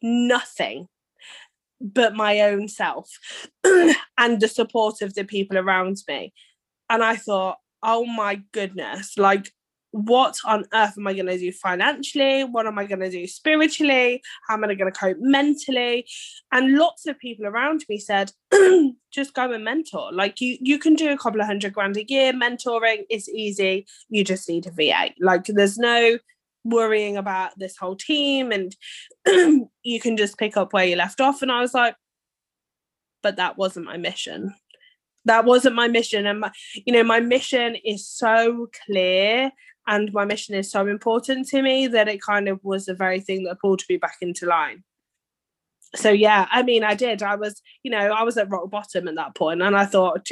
[0.02, 0.88] nothing
[1.82, 3.10] but my own self
[3.66, 6.34] and the support of the people around me.
[6.90, 9.52] And I thought, oh my goodness, like
[9.98, 12.44] what on earth am I going to do financially?
[12.44, 14.22] What am I going to do spiritually?
[14.48, 16.08] How am I going to cope mentally?
[16.52, 18.32] And lots of people around me said,
[19.12, 20.12] just go and mentor.
[20.14, 22.32] Like you, you can do a couple of hundred grand a year.
[22.32, 23.88] Mentoring is easy.
[24.10, 25.14] You just need a VA.
[25.20, 26.20] Like there's no
[26.64, 28.76] worrying about this whole team, and
[29.84, 31.42] you can just pick up where you left off.
[31.42, 31.96] And I was like,
[33.24, 34.54] but that wasn't my mission
[35.28, 39.52] that wasn't my mission and my, you know my mission is so clear
[39.88, 43.20] and my mission is so important to me that it kind of was the very
[43.20, 44.84] thing that pulled me back into line.
[45.96, 47.24] So yeah i mean i did.
[47.24, 50.28] I was you know i was at rock bottom at that point and i thought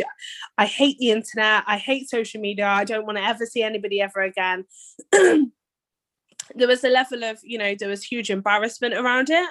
[0.57, 1.63] i hate the internet.
[1.65, 2.67] I hate social media.
[2.67, 4.65] I don't want to ever see anybody ever again.
[6.53, 9.49] There was a level of you know there was huge embarrassment around it.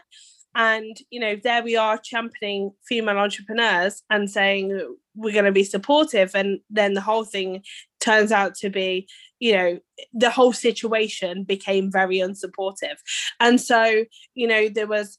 [0.54, 5.64] And you know there we are championing female entrepreneurs and saying we're going to be
[5.64, 7.62] supportive and then the whole thing
[8.00, 9.08] turns out to be
[9.44, 9.78] you know
[10.14, 12.96] the whole situation became very unsupportive
[13.40, 14.04] and so
[14.34, 15.18] you know there was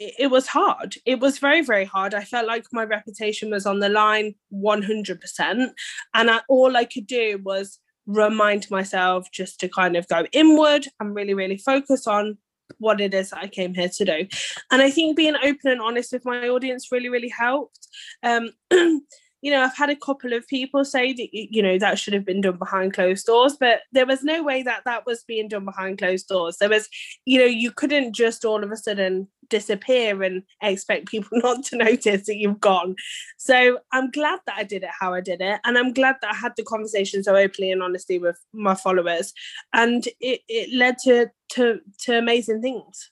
[0.00, 3.78] it was hard it was very very hard i felt like my reputation was on
[3.78, 5.70] the line 100%
[6.14, 10.88] and I, all i could do was remind myself just to kind of go inward
[10.98, 12.38] and really really focus on
[12.78, 14.26] what it is I came here to do.
[14.70, 17.86] And I think being open and honest with my audience really, really helped.
[18.22, 18.50] Um,
[19.42, 22.24] you know, I've had a couple of people say that, you know, that should have
[22.24, 25.64] been done behind closed doors, but there was no way that that was being done
[25.64, 26.58] behind closed doors.
[26.58, 26.88] There was,
[27.26, 31.76] you know, you couldn't just all of a sudden disappear and expect people not to
[31.76, 32.94] notice that you've gone.
[33.36, 35.60] So I'm glad that I did it how I did it.
[35.64, 39.34] And I'm glad that I had the conversation so openly and honestly with my followers.
[39.72, 43.10] And it, it led to, to, to amazing things.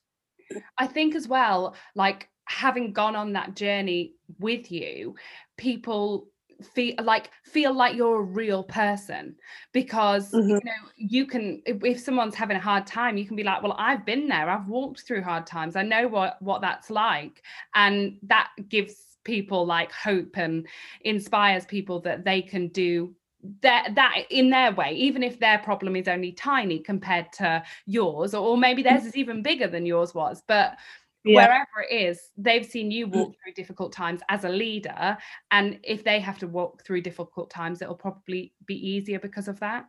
[0.79, 5.15] I think as well, like having gone on that journey with you,
[5.61, 6.27] people
[6.75, 9.35] feel like feel like you're a real person
[9.73, 10.49] because mm-hmm.
[10.49, 13.63] you know you can if, if, someone's having a hard time you can be like
[13.63, 14.49] well I've been there.
[14.49, 15.77] I've walked through hard times.
[15.77, 17.43] I know what what that's like.
[17.75, 18.95] And that gives
[19.25, 20.67] people like hope and
[21.03, 23.15] inspires people that they can do
[23.63, 28.35] that that in their way even if their problem is only tiny compared to yours
[28.35, 30.43] or, or maybe theirs is even bigger than yours was.
[30.47, 30.77] But
[31.25, 31.35] yeah.
[31.37, 35.17] wherever it is they've seen you walk through difficult times as a leader
[35.51, 39.59] and if they have to walk through difficult times it'll probably be easier because of
[39.61, 39.87] that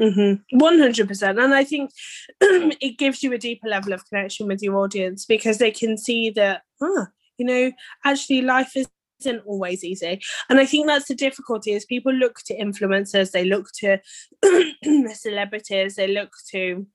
[0.00, 0.58] Mm-hmm.
[0.58, 1.90] 100% and i think
[2.40, 6.30] it gives you a deeper level of connection with your audience because they can see
[6.30, 7.04] that huh,
[7.36, 7.70] you know
[8.04, 8.88] actually life is
[9.22, 13.44] isn't always easy and i think that's the difficulty is people look to influencers they
[13.44, 13.98] look to
[15.14, 16.86] celebrities they look to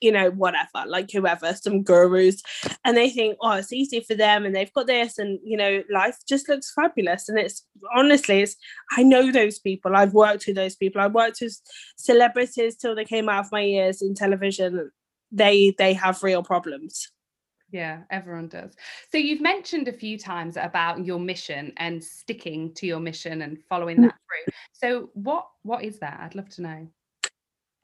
[0.00, 2.42] you know, whatever, like whoever, some gurus,
[2.84, 5.82] and they think, oh, it's easy for them and they've got this, and you know,
[5.90, 7.28] life just looks fabulous.
[7.28, 8.56] And it's honestly, it's
[8.96, 9.96] I know those people.
[9.96, 11.00] I've worked with those people.
[11.00, 11.60] I worked with
[11.96, 14.90] celebrities till they came out of my ears in television.
[15.32, 17.10] They they have real problems.
[17.72, 18.74] Yeah, everyone does.
[19.10, 23.58] So you've mentioned a few times about your mission and sticking to your mission and
[23.68, 24.02] following mm.
[24.02, 24.52] that through.
[24.72, 26.20] So what what is that?
[26.20, 26.88] I'd love to know.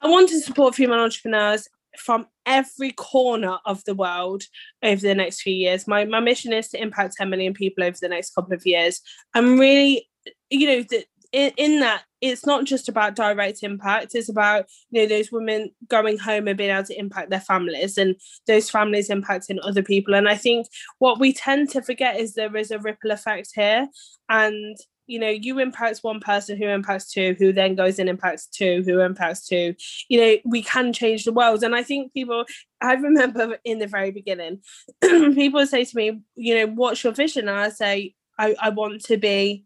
[0.01, 4.43] I want to support female entrepreneurs from every corner of the world
[4.83, 5.87] over the next few years.
[5.87, 9.01] My my mission is to impact 10 million people over the next couple of years.
[9.35, 10.09] I'm really,
[10.51, 15.01] you know, the, in, in that it's not just about direct impact it's about you
[15.01, 18.15] know those women going home and being able to impact their families and
[18.47, 20.67] those families impacting other people and i think
[20.99, 23.89] what we tend to forget is there is a ripple effect here
[24.29, 24.77] and
[25.07, 28.83] you know you impact one person who impacts two who then goes and impacts two
[28.85, 29.75] who impacts two
[30.09, 32.45] you know we can change the world and i think people
[32.81, 34.61] i remember in the very beginning
[35.01, 39.03] people say to me you know what's your vision and i say i, I want
[39.05, 39.65] to be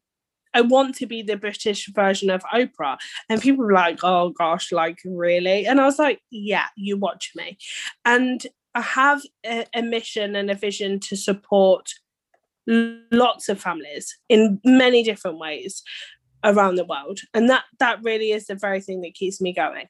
[0.55, 2.97] I want to be the British version of Oprah.
[3.29, 5.67] And people were like, oh gosh, like really?
[5.67, 7.59] And I was like, yeah, you watch me.
[8.07, 11.91] And I have a, a mission and a vision to support
[12.67, 15.83] lots of families in many different ways
[16.45, 19.87] around the world and that that really is the very thing that keeps me going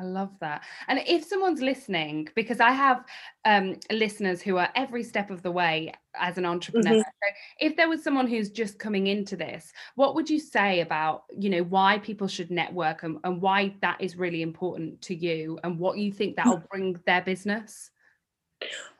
[0.00, 0.62] I love that.
[0.88, 3.04] And if someone's listening, because I have
[3.44, 6.92] um, listeners who are every step of the way as an entrepreneur.
[6.92, 7.00] Mm-hmm.
[7.00, 11.24] So if there was someone who's just coming into this, what would you say about,
[11.36, 15.58] you know, why people should network and, and why that is really important to you
[15.64, 17.90] and what you think that will bring their business?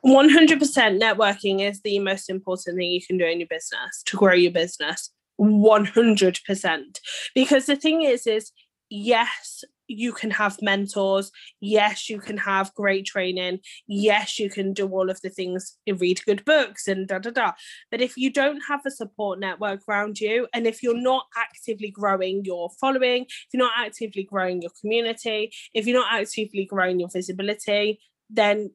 [0.05, 0.59] 100%
[0.99, 4.51] networking is the most important thing you can do in your business to grow your
[4.51, 5.11] business.
[5.39, 6.99] 100%
[7.33, 8.51] because the thing is is
[8.89, 11.31] yes you can have mentors.
[11.59, 13.59] Yes you can have great training.
[13.87, 17.31] Yes you can do all of the things and read good books and da da
[17.31, 17.51] da.
[17.89, 21.91] But if you don't have a support network around you and if you're not actively
[21.91, 26.99] growing your following if you're not actively growing your community if you're not actively growing
[26.99, 28.71] your visibility then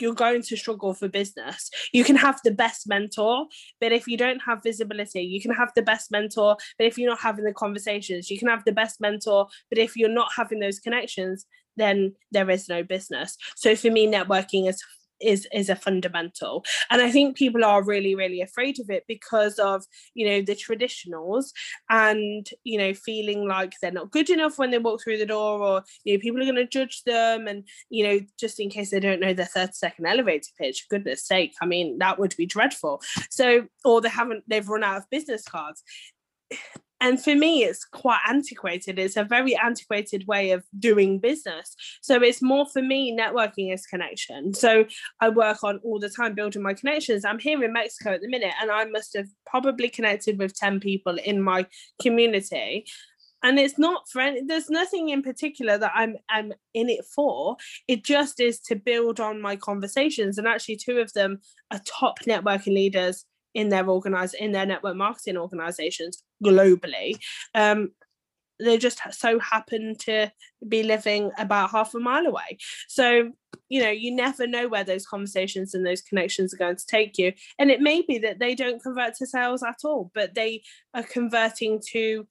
[0.00, 1.70] you're going to struggle for business.
[1.92, 3.46] You can have the best mentor,
[3.80, 7.10] but if you don't have visibility, you can have the best mentor, but if you're
[7.10, 10.60] not having the conversations, you can have the best mentor, but if you're not having
[10.60, 13.36] those connections, then there is no business.
[13.56, 14.82] So for me, networking is
[15.20, 16.64] is is a fundamental.
[16.90, 20.54] And i think people are really really afraid of it because of you know the
[20.54, 21.46] traditionals
[21.88, 25.60] and you know feeling like they're not good enough when they walk through the door
[25.62, 28.90] or you know people are going to judge them and you know just in case
[28.90, 32.46] they don't know their 30 second elevator pitch goodness sake i mean that would be
[32.46, 33.00] dreadful.
[33.30, 35.82] So or they haven't they've run out of business cards
[37.00, 38.98] and for me it's quite antiquated.
[38.98, 41.74] It's a very antiquated way of doing business.
[42.02, 44.54] So it's more for me networking is connection.
[44.54, 44.84] So
[45.20, 47.24] i work on all the time building my connections.
[47.24, 50.80] I'm here in mexico at the minute and i must have probably connected with 10
[50.80, 51.66] people in my
[52.00, 52.84] community.
[53.42, 57.56] And it's not for any, there's nothing in particular that I'm I'm in it for.
[57.88, 62.18] It just is to build on my conversations, and actually, two of them are top
[62.20, 67.18] networking leaders in their organize in their network marketing organizations globally
[67.54, 67.90] um,
[68.60, 70.30] they just so happen to
[70.68, 72.58] be living about half a mile away.
[72.88, 73.32] So
[73.68, 77.18] you know you never know where those conversations and those connections are going to take
[77.18, 77.32] you.
[77.58, 80.62] And it may be that they don't convert to sales at all but they
[80.94, 82.26] are converting to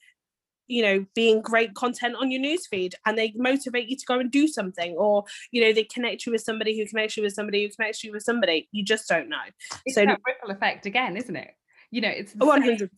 [0.70, 4.32] you know being great content on your newsfeed and they motivate you to go and
[4.32, 7.64] do something or you know they connect you with somebody who connects you with somebody
[7.64, 8.70] who connects you with somebody.
[8.72, 9.38] You just don't know.
[9.86, 11.52] It's so that ripple effect again isn't it?
[11.92, 12.90] You know it's 100%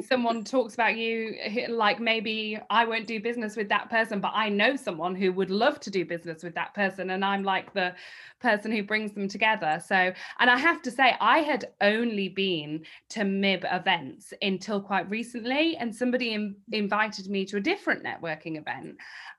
[0.00, 1.36] someone talks about you
[1.68, 5.50] like maybe I won't do business with that person but I know someone who would
[5.50, 7.94] love to do business with that person and I'm like the
[8.40, 9.82] person who brings them together.
[9.84, 15.08] So and I have to say I had only been to MIB events until quite
[15.10, 18.96] recently and somebody in, invited me to a different networking event.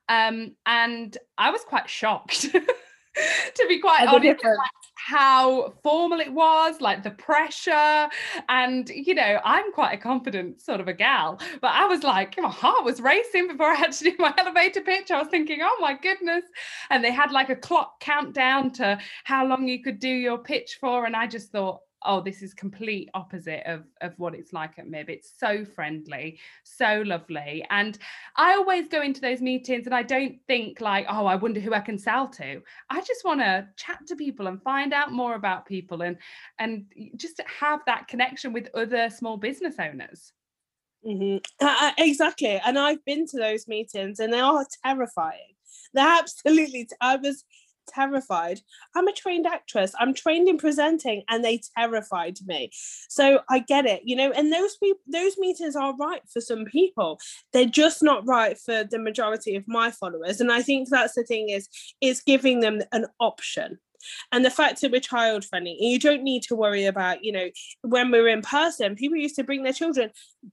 [0.08, 4.44] Um, and I was quite shocked to be quite honest
[5.06, 8.08] how formal it was, like the pressure.
[8.48, 12.40] And, you know, I'm quite a confident sort of a gal, but I was like,
[12.40, 15.10] my heart was racing before I had to do my elevator pitch.
[15.10, 16.44] I was thinking, oh my goodness.
[16.88, 20.78] And they had like a clock countdown to how long you could do your pitch
[20.80, 21.04] for.
[21.04, 24.88] And I just thought, oh, this is complete opposite of, of what it's like at
[24.88, 25.10] MIB.
[25.10, 27.64] It's so friendly, so lovely.
[27.70, 27.98] And
[28.36, 31.74] I always go into those meetings and I don't think like, oh, I wonder who
[31.74, 32.62] I can sell to.
[32.90, 36.16] I just want to chat to people and find out more about people and
[36.58, 36.86] and
[37.16, 40.32] just have that connection with other small business owners.
[41.06, 41.38] Mm-hmm.
[41.60, 42.60] Uh, exactly.
[42.64, 45.54] And I've been to those meetings and they are terrifying.
[45.92, 47.44] They're absolutely, t- I was
[47.88, 48.60] terrified.
[48.94, 49.92] I'm a trained actress.
[49.98, 52.70] I'm trained in presenting, and they terrified me.
[53.08, 54.30] So I get it, you know.
[54.32, 57.18] And those people, those meetings are right for some people.
[57.52, 60.40] They're just not right for the majority of my followers.
[60.40, 61.68] And I think that's the thing is,
[62.00, 63.78] is giving them an option
[64.32, 67.32] and the fact that we're child friendly and you don't need to worry about you
[67.32, 67.48] know
[67.82, 70.10] when we're in person people used to bring their children.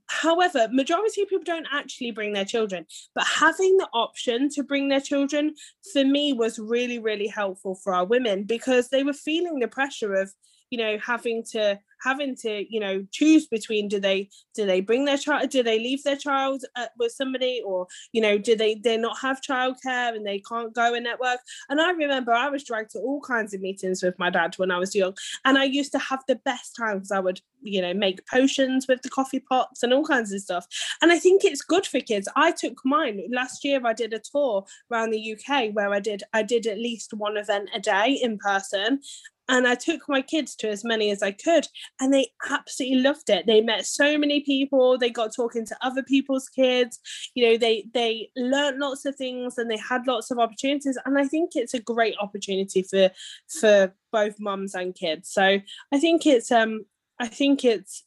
[0.07, 2.85] However majority of people don't actually bring their children
[3.15, 5.53] but having the option to bring their children
[5.91, 10.13] for me was really really helpful for our women because they were feeling the pressure
[10.13, 10.33] of
[10.71, 15.05] you know having to having to you know choose between do they do they bring
[15.05, 17.61] their child do they leave their child uh, with somebody?
[17.65, 21.39] Or you know do they they not have childcare and they can't go and network?
[21.69, 24.71] And i remember i was dragged to all kinds of meetings with my dad when
[24.71, 25.15] i was young.
[25.45, 28.87] And i used to have the best time because i would you know make potions
[28.87, 30.65] with the coffee pots and all kinds of stuff.
[31.01, 32.27] And i think it's good for kids.
[32.35, 33.21] I took mine.
[33.31, 36.77] Last year i did a tour around the uk where i did i did at
[36.77, 39.01] least one event a day in person
[39.51, 41.67] and I took my kids to as many as I could,
[41.99, 43.45] and they absolutely loved it.
[43.45, 44.97] They met so many people.
[44.97, 46.99] They got talking to other people's kids.
[47.35, 50.97] You know, they they learned lots of things, and they had lots of opportunities.
[51.05, 53.11] And I think it's a great opportunity for
[53.59, 55.29] for both mums and kids.
[55.29, 55.59] So
[55.91, 56.85] I think it's um
[57.19, 58.05] I think it's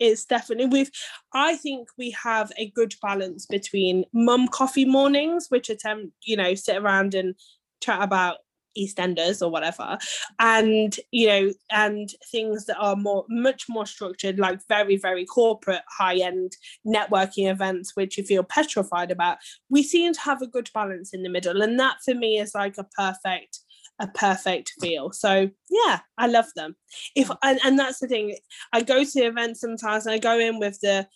[0.00, 0.90] it's definitely we've
[1.34, 6.52] i think we have a good balance between mum coffee mornings which attempt you know
[6.52, 7.36] sit around and
[7.80, 8.38] chat about
[8.78, 9.98] EastEnders or whatever,
[10.38, 15.82] and you know, and things that are more much more structured, like very very corporate
[15.88, 16.56] high end
[16.86, 19.38] networking events, which you feel petrified about.
[19.68, 22.54] We seem to have a good balance in the middle, and that for me is
[22.54, 23.60] like a perfect
[24.00, 25.12] a perfect feel.
[25.12, 26.76] So yeah, I love them.
[27.14, 28.36] If and, and that's the thing,
[28.72, 31.06] I go to events sometimes and I go in with the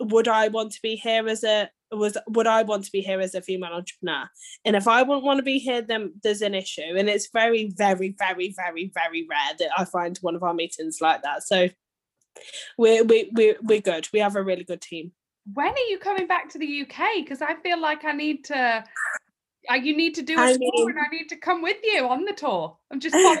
[0.00, 3.20] would I want to be here as a was would I want to be here
[3.20, 4.28] as a female entrepreneur?
[4.64, 6.94] And if I wouldn't want to be here, then there's an issue.
[6.96, 10.98] And it's very, very, very, very, very rare that I find one of our meetings
[11.00, 11.42] like that.
[11.42, 11.68] So
[12.78, 14.08] we're we we we're good.
[14.12, 15.12] We have a really good team.
[15.52, 17.00] When are you coming back to the UK?
[17.16, 18.84] Because I feel like I need to
[19.68, 22.08] you need to do a I tour mean, and I need to come with you
[22.08, 22.76] on the tour.
[22.90, 23.40] I'm just like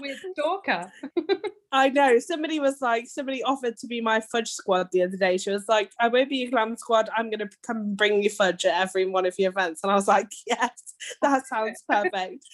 [0.00, 0.92] weird stalker.
[1.72, 2.18] I know.
[2.18, 5.36] Somebody was like, somebody offered to be my fudge squad the other day.
[5.38, 7.08] She was like, I won't be your glam squad.
[7.16, 9.80] I'm going to come bring you fudge at every one of your events.
[9.82, 12.44] And I was like, yes, that sounds perfect.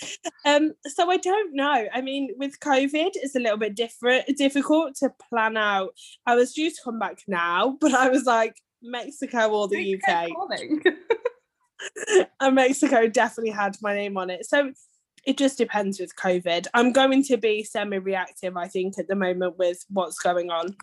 [0.45, 1.87] um, so I don't know.
[1.93, 5.91] I mean, with COVID, it's a little bit different, difficult to plan out.
[6.27, 10.29] I was due to come back now, but I was like, Mexico or the UK.
[12.41, 14.47] and Mexico definitely had my name on it.
[14.47, 14.73] So
[15.27, 16.67] it just depends with COVID.
[16.73, 20.77] I'm going to be semi reactive, I think, at the moment with what's going on.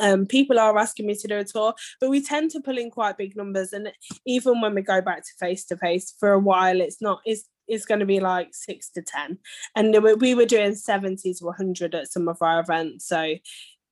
[0.00, 2.90] Um, people are asking me to do a tour, but we tend to pull in
[2.90, 3.72] quite big numbers.
[3.72, 3.92] And
[4.26, 7.48] even when we go back to face to face for a while, it's not, it's,
[7.68, 9.38] it's going to be like six to 10.
[9.76, 13.06] And we were doing 70 to 100 at some of our events.
[13.06, 13.34] So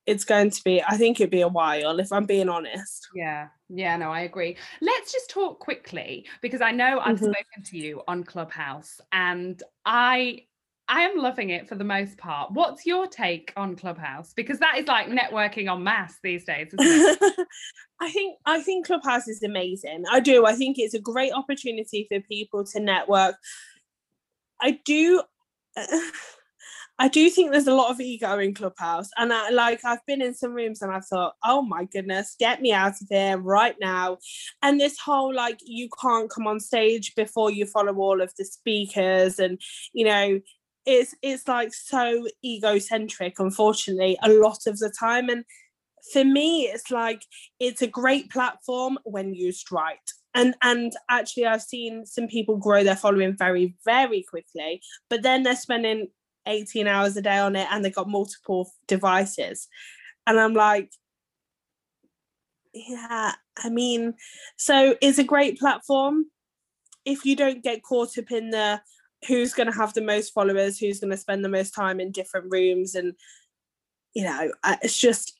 [0.05, 3.07] it's going to be i think it'd be a while if i'm being honest.
[3.15, 4.57] Yeah yeah no i agree.
[4.81, 7.25] Let's just talk quickly because i know i've mm-hmm.
[7.25, 10.41] spoken to you on clubhouse and i
[10.87, 12.51] i am loving it for the most part.
[12.51, 14.33] What's your take on clubhouse?
[14.33, 19.43] Because that is like networking on mass these days i think i think clubhouse is
[19.43, 20.03] amazing.
[20.11, 23.35] I do i think it's a great opportunity for people to network.
[24.59, 25.23] I do
[27.01, 29.09] I do think there's a lot of ego in Clubhouse.
[29.17, 32.61] And I like I've been in some rooms and I thought, oh my goodness, get
[32.61, 34.19] me out of here right now.
[34.61, 38.45] And this whole like you can't come on stage before you follow all of the
[38.45, 39.59] speakers and
[39.93, 40.39] you know
[40.85, 45.43] it's it's like so egocentric unfortunately a lot of the time and
[46.11, 47.23] for me it's like
[47.59, 52.83] it's a great platform when used right and and actually i've seen some people grow
[52.83, 56.07] their following very very quickly but then they're spending
[56.45, 59.67] 18 hours a day on it and they've got multiple devices.
[60.27, 60.91] And I'm like,
[62.73, 64.13] yeah, I mean,
[64.57, 66.25] so it's a great platform.
[67.05, 68.81] If you don't get caught up in the
[69.27, 72.11] who's going to have the most followers, who's going to spend the most time in
[72.11, 73.13] different rooms, and
[74.13, 75.39] you know, it's just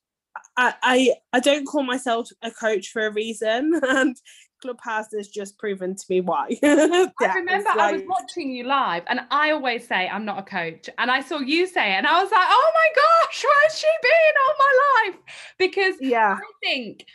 [0.58, 4.18] I, I I don't call myself a coach for a reason, and
[4.62, 6.57] Clubhouse has just proven to me why.
[6.64, 7.80] I remember like...
[7.80, 11.22] I was watching you live, and I always say I'm not a coach, and I
[11.22, 14.55] saw you say it, and I was like, oh my gosh, where's she been all
[14.59, 15.20] my life?
[15.57, 17.05] Because yeah, I think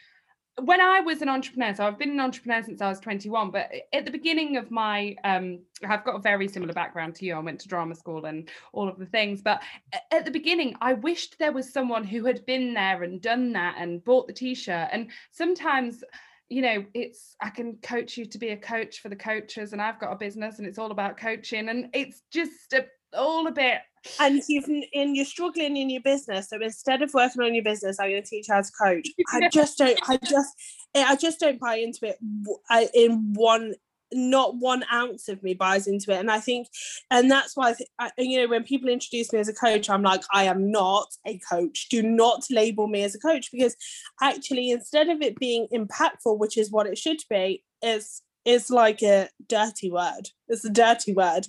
[0.63, 3.71] when I was an entrepreneur, so I've been an entrepreneur since I was 21, but
[3.93, 7.35] at the beginning of my, um, I've got a very similar background to you.
[7.35, 9.63] I went to drama school and all of the things, but
[10.11, 13.77] at the beginning, I wished there was someone who had been there and done that
[13.79, 14.89] and bought the t-shirt.
[14.93, 16.03] And sometimes
[16.49, 19.83] you know it's i can coach you to be a coach for the coaches and
[19.83, 22.87] i've got a business and it's all about coaching and it's just a,
[23.17, 23.81] all a bit
[24.21, 27.99] and you've and you're struggling in your business so instead of working on your business
[27.99, 29.09] i'm going to teach how to coach.
[29.33, 30.55] I just don't i just
[30.95, 33.75] i just don't buy into it in one
[34.13, 36.19] not one ounce of me buys into it.
[36.19, 36.69] And i think
[37.11, 39.91] and that's why I, th- I, you know when people introduce me as a coach
[39.91, 41.89] i'm like i am not a coach.
[41.91, 43.77] Do not label me as a coach because
[44.23, 49.03] actually instead of it being impactful which is what it should be is it's like
[49.03, 50.31] a dirty word.
[50.49, 51.49] It's a dirty word.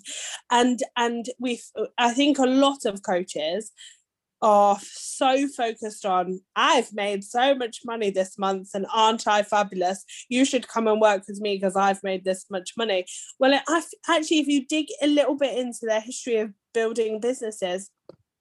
[0.52, 1.62] And and we
[1.98, 3.72] i think a lot of coaches
[4.42, 10.04] are so focused on I've made so much money this month and aren't I fabulous?
[10.30, 13.06] You should come and work with me because I've made this much money.
[13.40, 13.62] Well, it,
[14.08, 17.90] actually, if you dig a little bit into their history of building businesses,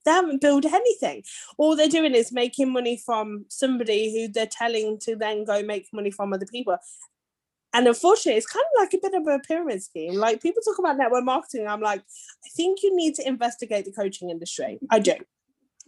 [0.05, 1.23] they haven't built anything.
[1.59, 5.89] All they're doing is making money from somebody who they're telling to then go make
[5.93, 6.77] money from other people.
[7.73, 10.15] And unfortunately, it's kind of like a bit of a pyramid scheme.
[10.15, 11.67] Like people talk about network marketing.
[11.67, 14.79] I'm like, I think you need to investigate the coaching industry.
[14.91, 15.17] I do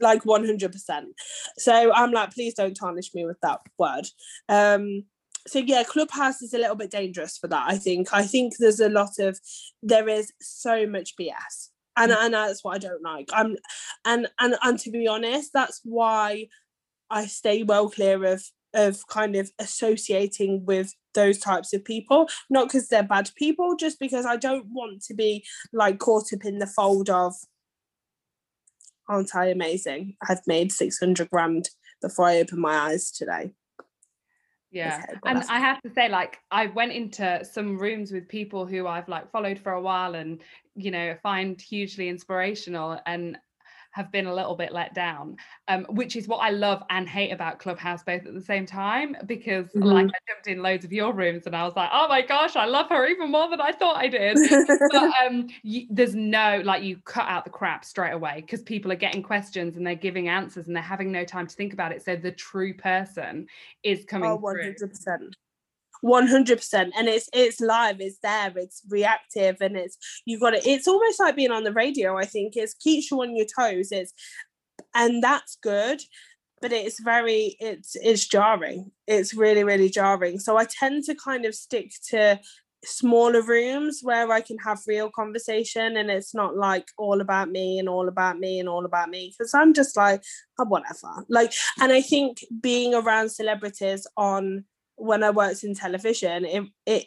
[0.01, 1.05] like 100%.
[1.59, 4.07] So I'm like, please don't tarnish me with that word.
[4.49, 5.05] Um,
[5.47, 7.65] so yeah, Clubhouse is a little bit dangerous for that.
[7.67, 8.13] I think.
[8.13, 9.39] I think there's a lot of,
[9.83, 12.17] there is so much BS, and mm.
[12.21, 13.31] and that's what I don't like.
[13.33, 13.57] I'm,
[14.05, 16.49] and and and to be honest, that's why
[17.09, 18.43] I stay well clear of
[18.75, 23.99] of kind of associating with those types of people not because they're bad people just
[23.99, 25.43] because i don't want to be
[25.73, 27.35] like caught up in the fold of
[29.09, 30.17] aren't I amazing?
[30.29, 33.53] I've made 600 grand before I opened my eyes today.
[34.71, 35.03] Yeah.
[35.25, 39.09] And I have to say, like, I went into some rooms with people who I've
[39.09, 40.43] like followed for a while and,
[40.75, 43.01] you know, find hugely inspirational.
[43.07, 43.39] And
[43.91, 45.37] have been a little bit let down,
[45.67, 49.17] um, which is what I love and hate about Clubhouse both at the same time.
[49.27, 49.83] Because mm-hmm.
[49.83, 52.57] like I jumped in loads of your rooms and I was like, oh my gosh,
[52.57, 54.39] I love her even more than I thought I did.
[54.93, 58.93] but um, you, there's no like you cut out the crap straight away because people
[58.93, 61.93] are getting questions and they're giving answers and they're having no time to think about
[61.93, 62.05] it.
[62.05, 63.47] So the true person
[63.83, 64.31] is coming.
[64.31, 64.77] Oh, 100%.
[65.05, 65.31] Through.
[66.05, 69.97] 100% and it's it's live it's there it's reactive and it's
[70.27, 72.57] you've got it it's almost like being on the radio i think.
[72.57, 74.13] It keeps you on your toes it's
[74.95, 76.01] and that's good
[76.61, 78.91] but it's very it's it's jarring.
[79.07, 80.39] It's really really jarring.
[80.39, 82.41] So i tend to kind of stick to
[82.85, 87.77] smaller rooms where i can have real conversation and it's not like all about me
[87.77, 90.23] and all about me and all about me because i'm just like
[90.61, 91.25] oh, whatever.
[91.29, 94.65] Like and i think being around celebrities on
[94.99, 97.07] when I worked in television, it it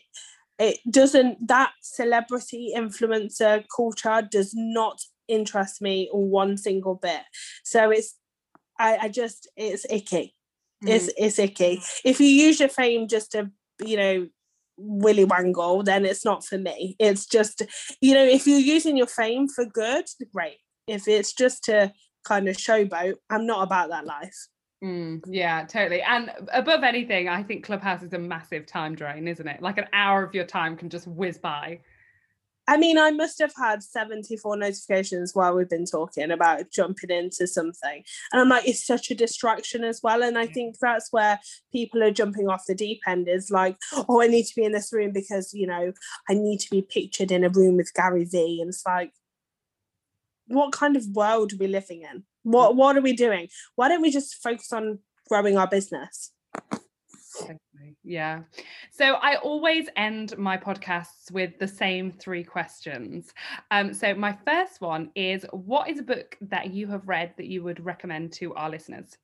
[0.59, 7.21] it doesn't that celebrity influencer culture does not interest me one single bit.
[7.63, 8.15] So it's
[8.79, 10.35] I, I just it's icky.
[10.83, 10.89] Mm.
[10.89, 11.81] It's it's icky.
[12.03, 13.51] If you use your fame just to,
[13.83, 14.27] you know,
[14.77, 16.95] willy wangle, then it's not for me.
[16.99, 17.61] It's just,
[18.01, 20.57] you know, if you're using your fame for good, great.
[20.87, 21.93] If it's just to
[22.25, 24.35] kind of showboat, I'm not about that life.
[24.83, 26.01] Mm, yeah, totally.
[26.01, 29.61] And above anything, I think Clubhouse is a massive time drain, isn't it?
[29.61, 31.79] Like an hour of your time can just whiz by.
[32.67, 37.47] I mean, I must have had 74 notifications while we've been talking about jumping into
[37.47, 38.03] something.
[38.31, 40.23] And I'm like, it's such a distraction as well.
[40.23, 41.39] And I think that's where
[41.71, 44.71] people are jumping off the deep end is like, oh, I need to be in
[44.71, 45.91] this room because, you know,
[46.29, 48.61] I need to be pictured in a room with Gary Vee.
[48.61, 49.11] And it's like,
[50.47, 52.23] what kind of world are we living in?
[52.43, 53.49] What what are we doing?
[53.75, 56.31] Why don't we just focus on growing our business?
[58.03, 58.41] Yeah.
[58.91, 63.31] So I always end my podcasts with the same three questions.
[63.69, 67.47] Um, so my first one is what is a book that you have read that
[67.47, 69.17] you would recommend to our listeners?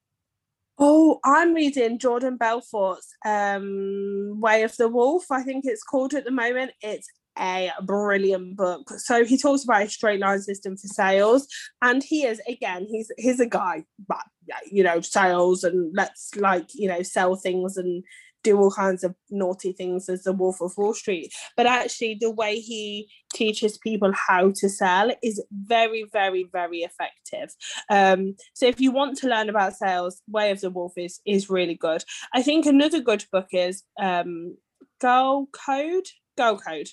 [0.80, 6.24] Oh, I'm reading Jordan Belfort's um, Way of the Wolf, I think it's called at
[6.24, 6.72] the moment.
[6.82, 7.10] It's
[7.40, 8.90] a brilliant book.
[8.98, 11.48] So he talks about a straight line system for sales,
[11.82, 14.24] and he is again, he's he's a guy, but
[14.70, 18.04] you know, sales and let's like you know sell things and
[18.44, 21.34] do all kinds of naughty things as the Wolf of Wall Street.
[21.58, 27.54] But actually, the way he teaches people how to sell is very, very, very effective.
[27.90, 31.50] Um, so if you want to learn about sales, Way of the Wolf is is
[31.50, 32.04] really good.
[32.34, 34.58] I think another good book is um,
[35.02, 36.08] Girl Code.
[36.38, 36.90] Girl Code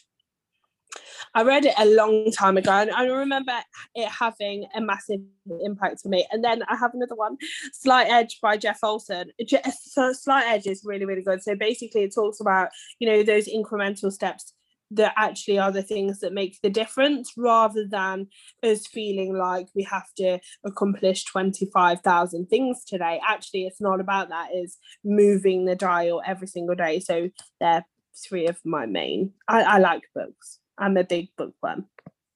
[1.34, 3.52] I read it a long time ago, and I remember
[3.94, 5.20] it having a massive
[5.62, 6.26] impact for me.
[6.30, 7.36] And then I have another one,
[7.72, 9.30] Slight Edge by Jeff Olson.
[9.72, 11.42] So Slight Edge is really, really good.
[11.42, 12.68] So basically, it talks about
[12.98, 14.52] you know those incremental steps
[14.90, 18.28] that actually are the things that make the difference rather than
[18.62, 23.20] us feeling like we have to accomplish 25,000 things today.
[23.26, 27.00] Actually, it's not about that, it's moving the dial every single day.
[27.00, 27.30] So
[27.60, 27.84] they're
[28.24, 29.32] three of my main.
[29.48, 30.60] I, I like books.
[30.78, 31.86] I'm a big bookworm.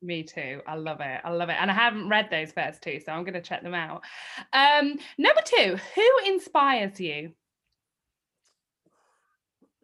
[0.00, 0.60] Me too.
[0.66, 1.20] I love it.
[1.24, 1.56] I love it.
[1.58, 4.02] And I haven't read those first two, so I'm going to check them out.
[4.52, 7.32] Um, number two, who inspires you?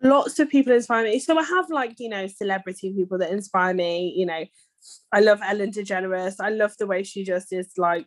[0.02, 1.18] Lots of people inspire me.
[1.18, 4.14] So I have like, you know, celebrity people that inspire me.
[4.16, 4.44] You know,
[5.10, 6.36] I love Ellen DeGeneres.
[6.38, 8.06] I love the way she just is like,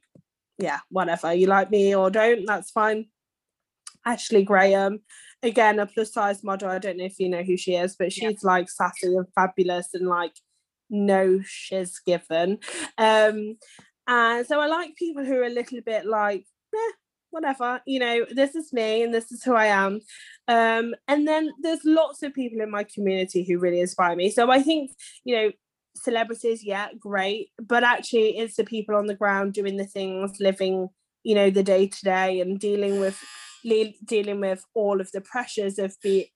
[0.57, 1.33] yeah, whatever.
[1.33, 3.07] You like me or don't, that's fine.
[4.05, 4.99] Ashley Graham.
[5.43, 6.69] Again a plus size model.
[6.69, 8.37] I don't know if you know who she is, but she's yeah.
[8.43, 10.33] like sassy and fabulous and like
[10.89, 12.59] no shiz given.
[12.97, 13.57] Um,
[14.07, 16.91] and so I like people who are a little bit like, eh,
[17.29, 19.99] whatever, you know, this is me and this is who I am.
[20.47, 24.29] Um, and then there's lots of people in my community who really inspire me.
[24.29, 24.91] So I think,
[25.25, 25.51] you know,
[25.95, 27.49] celebrities, yeah, great.
[27.59, 30.89] But actually it's the people on the ground doing the things, living,
[31.23, 33.21] you know, the day to day and dealing with
[33.63, 36.27] dealing with all of the pressures of the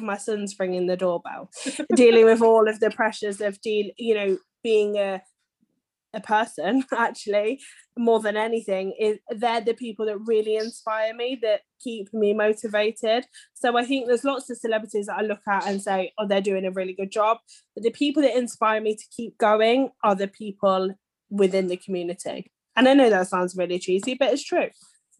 [0.00, 1.50] my son's ringing the doorbell
[1.96, 5.20] dealing with all of the pressures of deal you know being a
[6.12, 7.60] a person actually
[7.96, 13.26] more than anything is they're the people that really inspire me that keep me motivated.
[13.54, 16.40] So i think there's lots of celebrities that i look at and say oh they're
[16.40, 17.38] doing a really good job.
[17.74, 20.94] But the people that inspire me to keep going are the people
[21.30, 22.50] within the community.
[22.76, 24.70] And i know that sounds really cheesy but it's true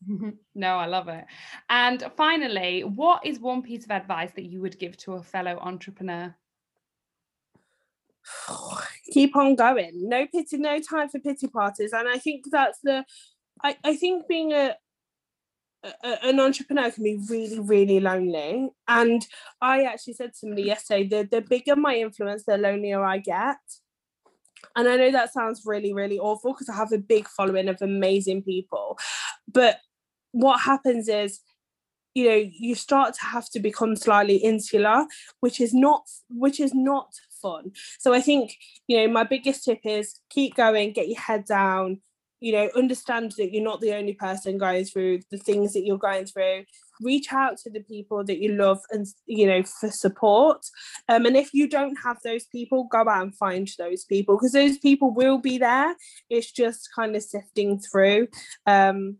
[0.54, 1.24] no, I love it.
[1.68, 5.58] And finally, what is one piece of advice that you would give to a fellow
[5.60, 6.34] entrepreneur?
[9.12, 10.08] Keep on going.
[10.08, 11.92] No pity, no time for pity parties.
[11.92, 13.04] And I think that's the
[13.62, 14.74] I, I think being a,
[15.84, 18.70] a an entrepreneur can be really, really lonely.
[18.88, 19.26] And
[19.60, 23.58] I actually said to somebody yesterday, the, the bigger my influence, the lonelier I get.
[24.76, 27.80] And I know that sounds really, really awful because I have a big following of
[27.82, 28.98] amazing people.
[29.50, 29.80] But
[30.32, 31.40] what happens is
[32.14, 35.06] you know you start to have to become slightly insular
[35.40, 37.08] which is not which is not
[37.42, 37.72] fun.
[37.98, 38.54] So i think
[38.86, 42.00] you know my biggest tip is keep going get your head down
[42.40, 45.98] you know understand that you're not the only person going through the things that you're
[45.98, 46.64] going through.
[47.02, 50.64] Reach out to the people that you love and you know for support.
[51.08, 54.52] Um, and if you don't have those people go out and find those people because
[54.52, 55.94] those people will be there.
[56.28, 58.28] It's just kind of sifting through.
[58.66, 59.18] Um,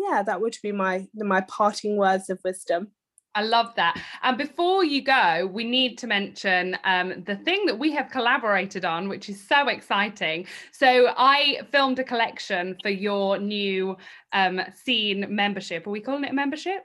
[0.00, 2.88] yeah, that would be my my parting words of wisdom.
[3.34, 4.00] I love that.
[4.22, 8.84] And before you go, we need to mention um, the thing that we have collaborated
[8.84, 10.46] on, which is so exciting.
[10.72, 13.96] So I filmed a collection for your new
[14.32, 15.86] um, scene membership.
[15.86, 16.82] Are we calling it a membership?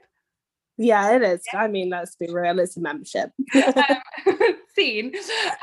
[0.78, 1.42] Yeah, it is.
[1.52, 1.62] Yeah.
[1.62, 3.30] I mean, let's be real, it's a membership.
[3.54, 5.12] um, scene.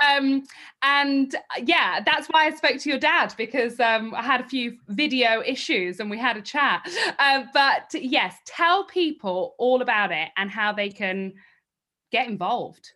[0.05, 0.43] Um,
[0.81, 4.45] and uh, yeah, that's why I spoke to your dad because um, I had a
[4.45, 6.87] few video issues and we had a chat.
[7.19, 11.33] Uh, but yes, tell people all about it and how they can
[12.11, 12.91] get involved.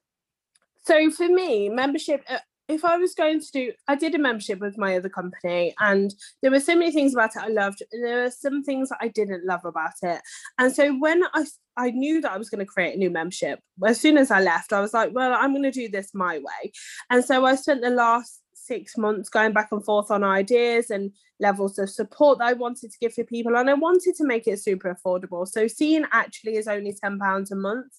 [0.86, 4.60] So for me, membership, uh, if I was going to do, I did a membership
[4.60, 7.82] with my other company, and there were so many things about it I loved.
[7.92, 10.22] There were some things that I didn't love about it,
[10.58, 11.46] and so when I
[11.78, 14.42] I knew that I was going to create a new membership, as soon as I
[14.42, 16.72] left, I was like, well, I'm going to do this my way,
[17.10, 21.12] and so I spent the last six months going back and forth on ideas and
[21.40, 23.56] levels of support that I wanted to give to people.
[23.56, 25.48] And I wanted to make it super affordable.
[25.48, 27.94] So Scene actually is only £10 a month.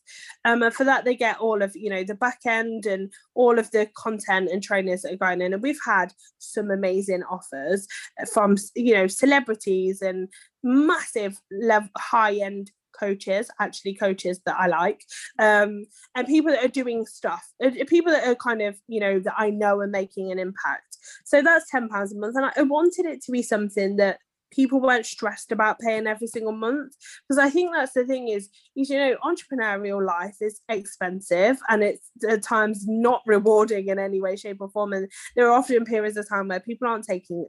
[0.45, 3.59] Um, and for that, they get all of, you know, the back end and all
[3.59, 5.55] of the content and trainers that are going in.
[5.55, 7.87] And we've had some amazing offers
[8.33, 10.29] from, you know, celebrities and
[10.63, 15.05] massive level high end coaches, actually coaches that I like,
[15.39, 15.85] um,
[16.15, 19.35] and people that are doing stuff, uh, people that are kind of, you know, that
[19.37, 20.97] I know are making an impact.
[21.25, 22.37] So that's £10 a month.
[22.37, 24.19] And I wanted it to be something that
[24.51, 28.49] people weren't stressed about paying every single month because i think that's the thing is
[28.75, 34.37] you know entrepreneurial life is expensive and it's at times not rewarding in any way
[34.37, 37.47] shape or form and there are often periods of time where people aren't taking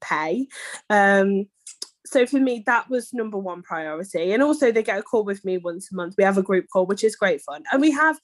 [0.00, 0.46] pay
[0.90, 1.46] um
[2.06, 4.32] so for me that was number one priority.
[4.32, 6.14] And also they get a call with me once a month.
[6.16, 7.64] We have a group call which is great fun.
[7.72, 8.18] And we have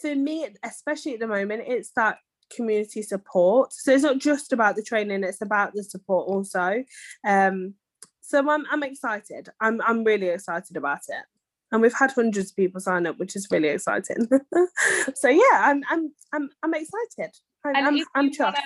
[0.00, 2.18] for me especially at the moment it's that
[2.54, 3.72] community support.
[3.72, 6.84] So it's not just about the training it's about the support also.
[7.26, 7.74] Um
[8.20, 9.48] so i'm, I'm excited.
[9.60, 11.24] I'm i'm really excited about it.
[11.72, 14.28] And we've had hundreds of people sign up which is really exciting.
[15.14, 17.34] So yeah i'm i'm i'm, I'm excited.
[17.64, 18.56] I'm, and I'm, I'm chuffed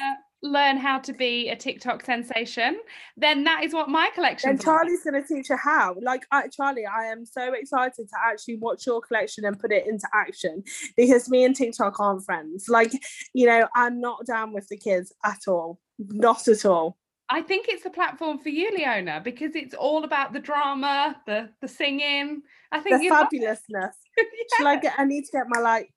[0.42, 2.78] learn how to be a TikTok sensation,
[3.16, 4.50] then that is what my collection.
[4.50, 5.96] And Charlie's going to teach her how.
[6.00, 9.86] Like, I, Charlie, I am so excited to actually watch your collection and put it
[9.86, 10.62] into action
[10.96, 12.66] because me and TikTok aren't friends.
[12.68, 12.92] Like,
[13.34, 16.96] you know, I'm not down with the kids at all, not at all.
[17.30, 21.50] I think it's a platform for you, Leona, because it's all about the drama, the
[21.60, 22.40] the singing.
[22.72, 23.92] I think the fabulousness.
[24.16, 24.24] yeah.
[24.56, 24.94] Shall I get?
[24.96, 25.90] I need to get my like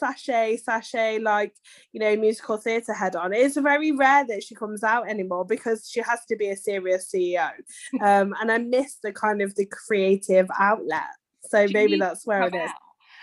[0.00, 1.54] sachet, sachet, like,
[1.92, 3.32] you know, musical theatre head on.
[3.32, 7.10] It's very rare that she comes out anymore because she has to be a serious
[7.14, 7.50] CEO.
[8.00, 11.10] Um, and I miss the kind of the creative outlet.
[11.42, 12.70] So she maybe that's where it is.
[12.70, 12.76] Out.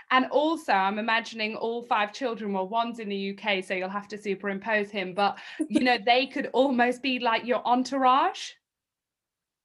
[0.10, 2.54] And also, I'm imagining all five children.
[2.54, 5.14] Well, one's in the UK, so you'll have to superimpose him.
[5.14, 5.38] But
[5.70, 8.52] you know, they could almost be like your entourage.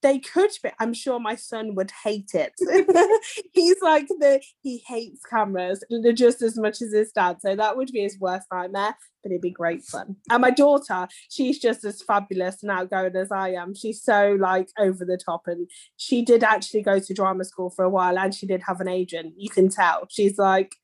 [0.02, 0.70] They could be.
[0.78, 2.52] I'm sure my son would hate it.
[3.52, 5.84] He's like the he hates cameras
[6.14, 7.38] just as much as his dad.
[7.40, 10.16] So that would be his worst nightmare, but it'd be great fun.
[10.30, 13.74] And my daughter, she's just as fabulous and outgoing as I am.
[13.74, 15.42] She's so like over the top.
[15.46, 18.80] And she did actually go to drama school for a while and she did have
[18.80, 19.34] an agent.
[19.36, 20.06] You can tell.
[20.10, 20.74] She's like,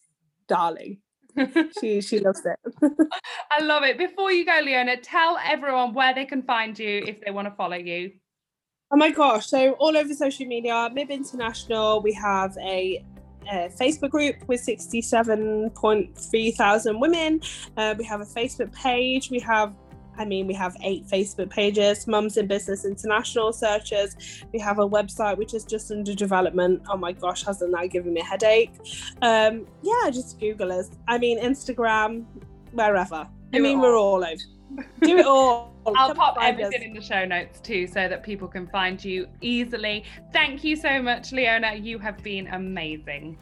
[0.47, 0.99] darling.
[1.81, 2.59] she she loves it.
[3.51, 3.99] I love it.
[3.99, 7.55] Before you go, Leona, tell everyone where they can find you if they want to
[7.55, 8.12] follow you.
[8.91, 9.47] Oh my gosh.
[9.47, 13.05] So all over social media, MIB International, we have a,
[13.80, 17.41] Facebook group with 67.3 thousand women.
[17.78, 19.30] Uh, we have a Facebook page.
[19.30, 19.74] We have
[20.18, 24.16] I mean, we have eight Facebook pages, Mums in Business International searches.
[24.53, 26.82] We have a website which is just under development.
[26.91, 28.72] Oh my gosh, hasn't that given me a headache?
[29.22, 30.91] Um, yeah, just Google us.
[31.07, 32.26] I mean, Instagram,
[32.72, 33.28] wherever.
[33.53, 34.84] Do I mean, we're all over.
[35.03, 35.72] Do it all.
[35.97, 36.86] I'll pop everything us.
[36.86, 40.05] in the show notes too so that people can find you easily.
[40.32, 41.74] Thank you so much, Leona.
[41.74, 43.39] You have been amazing.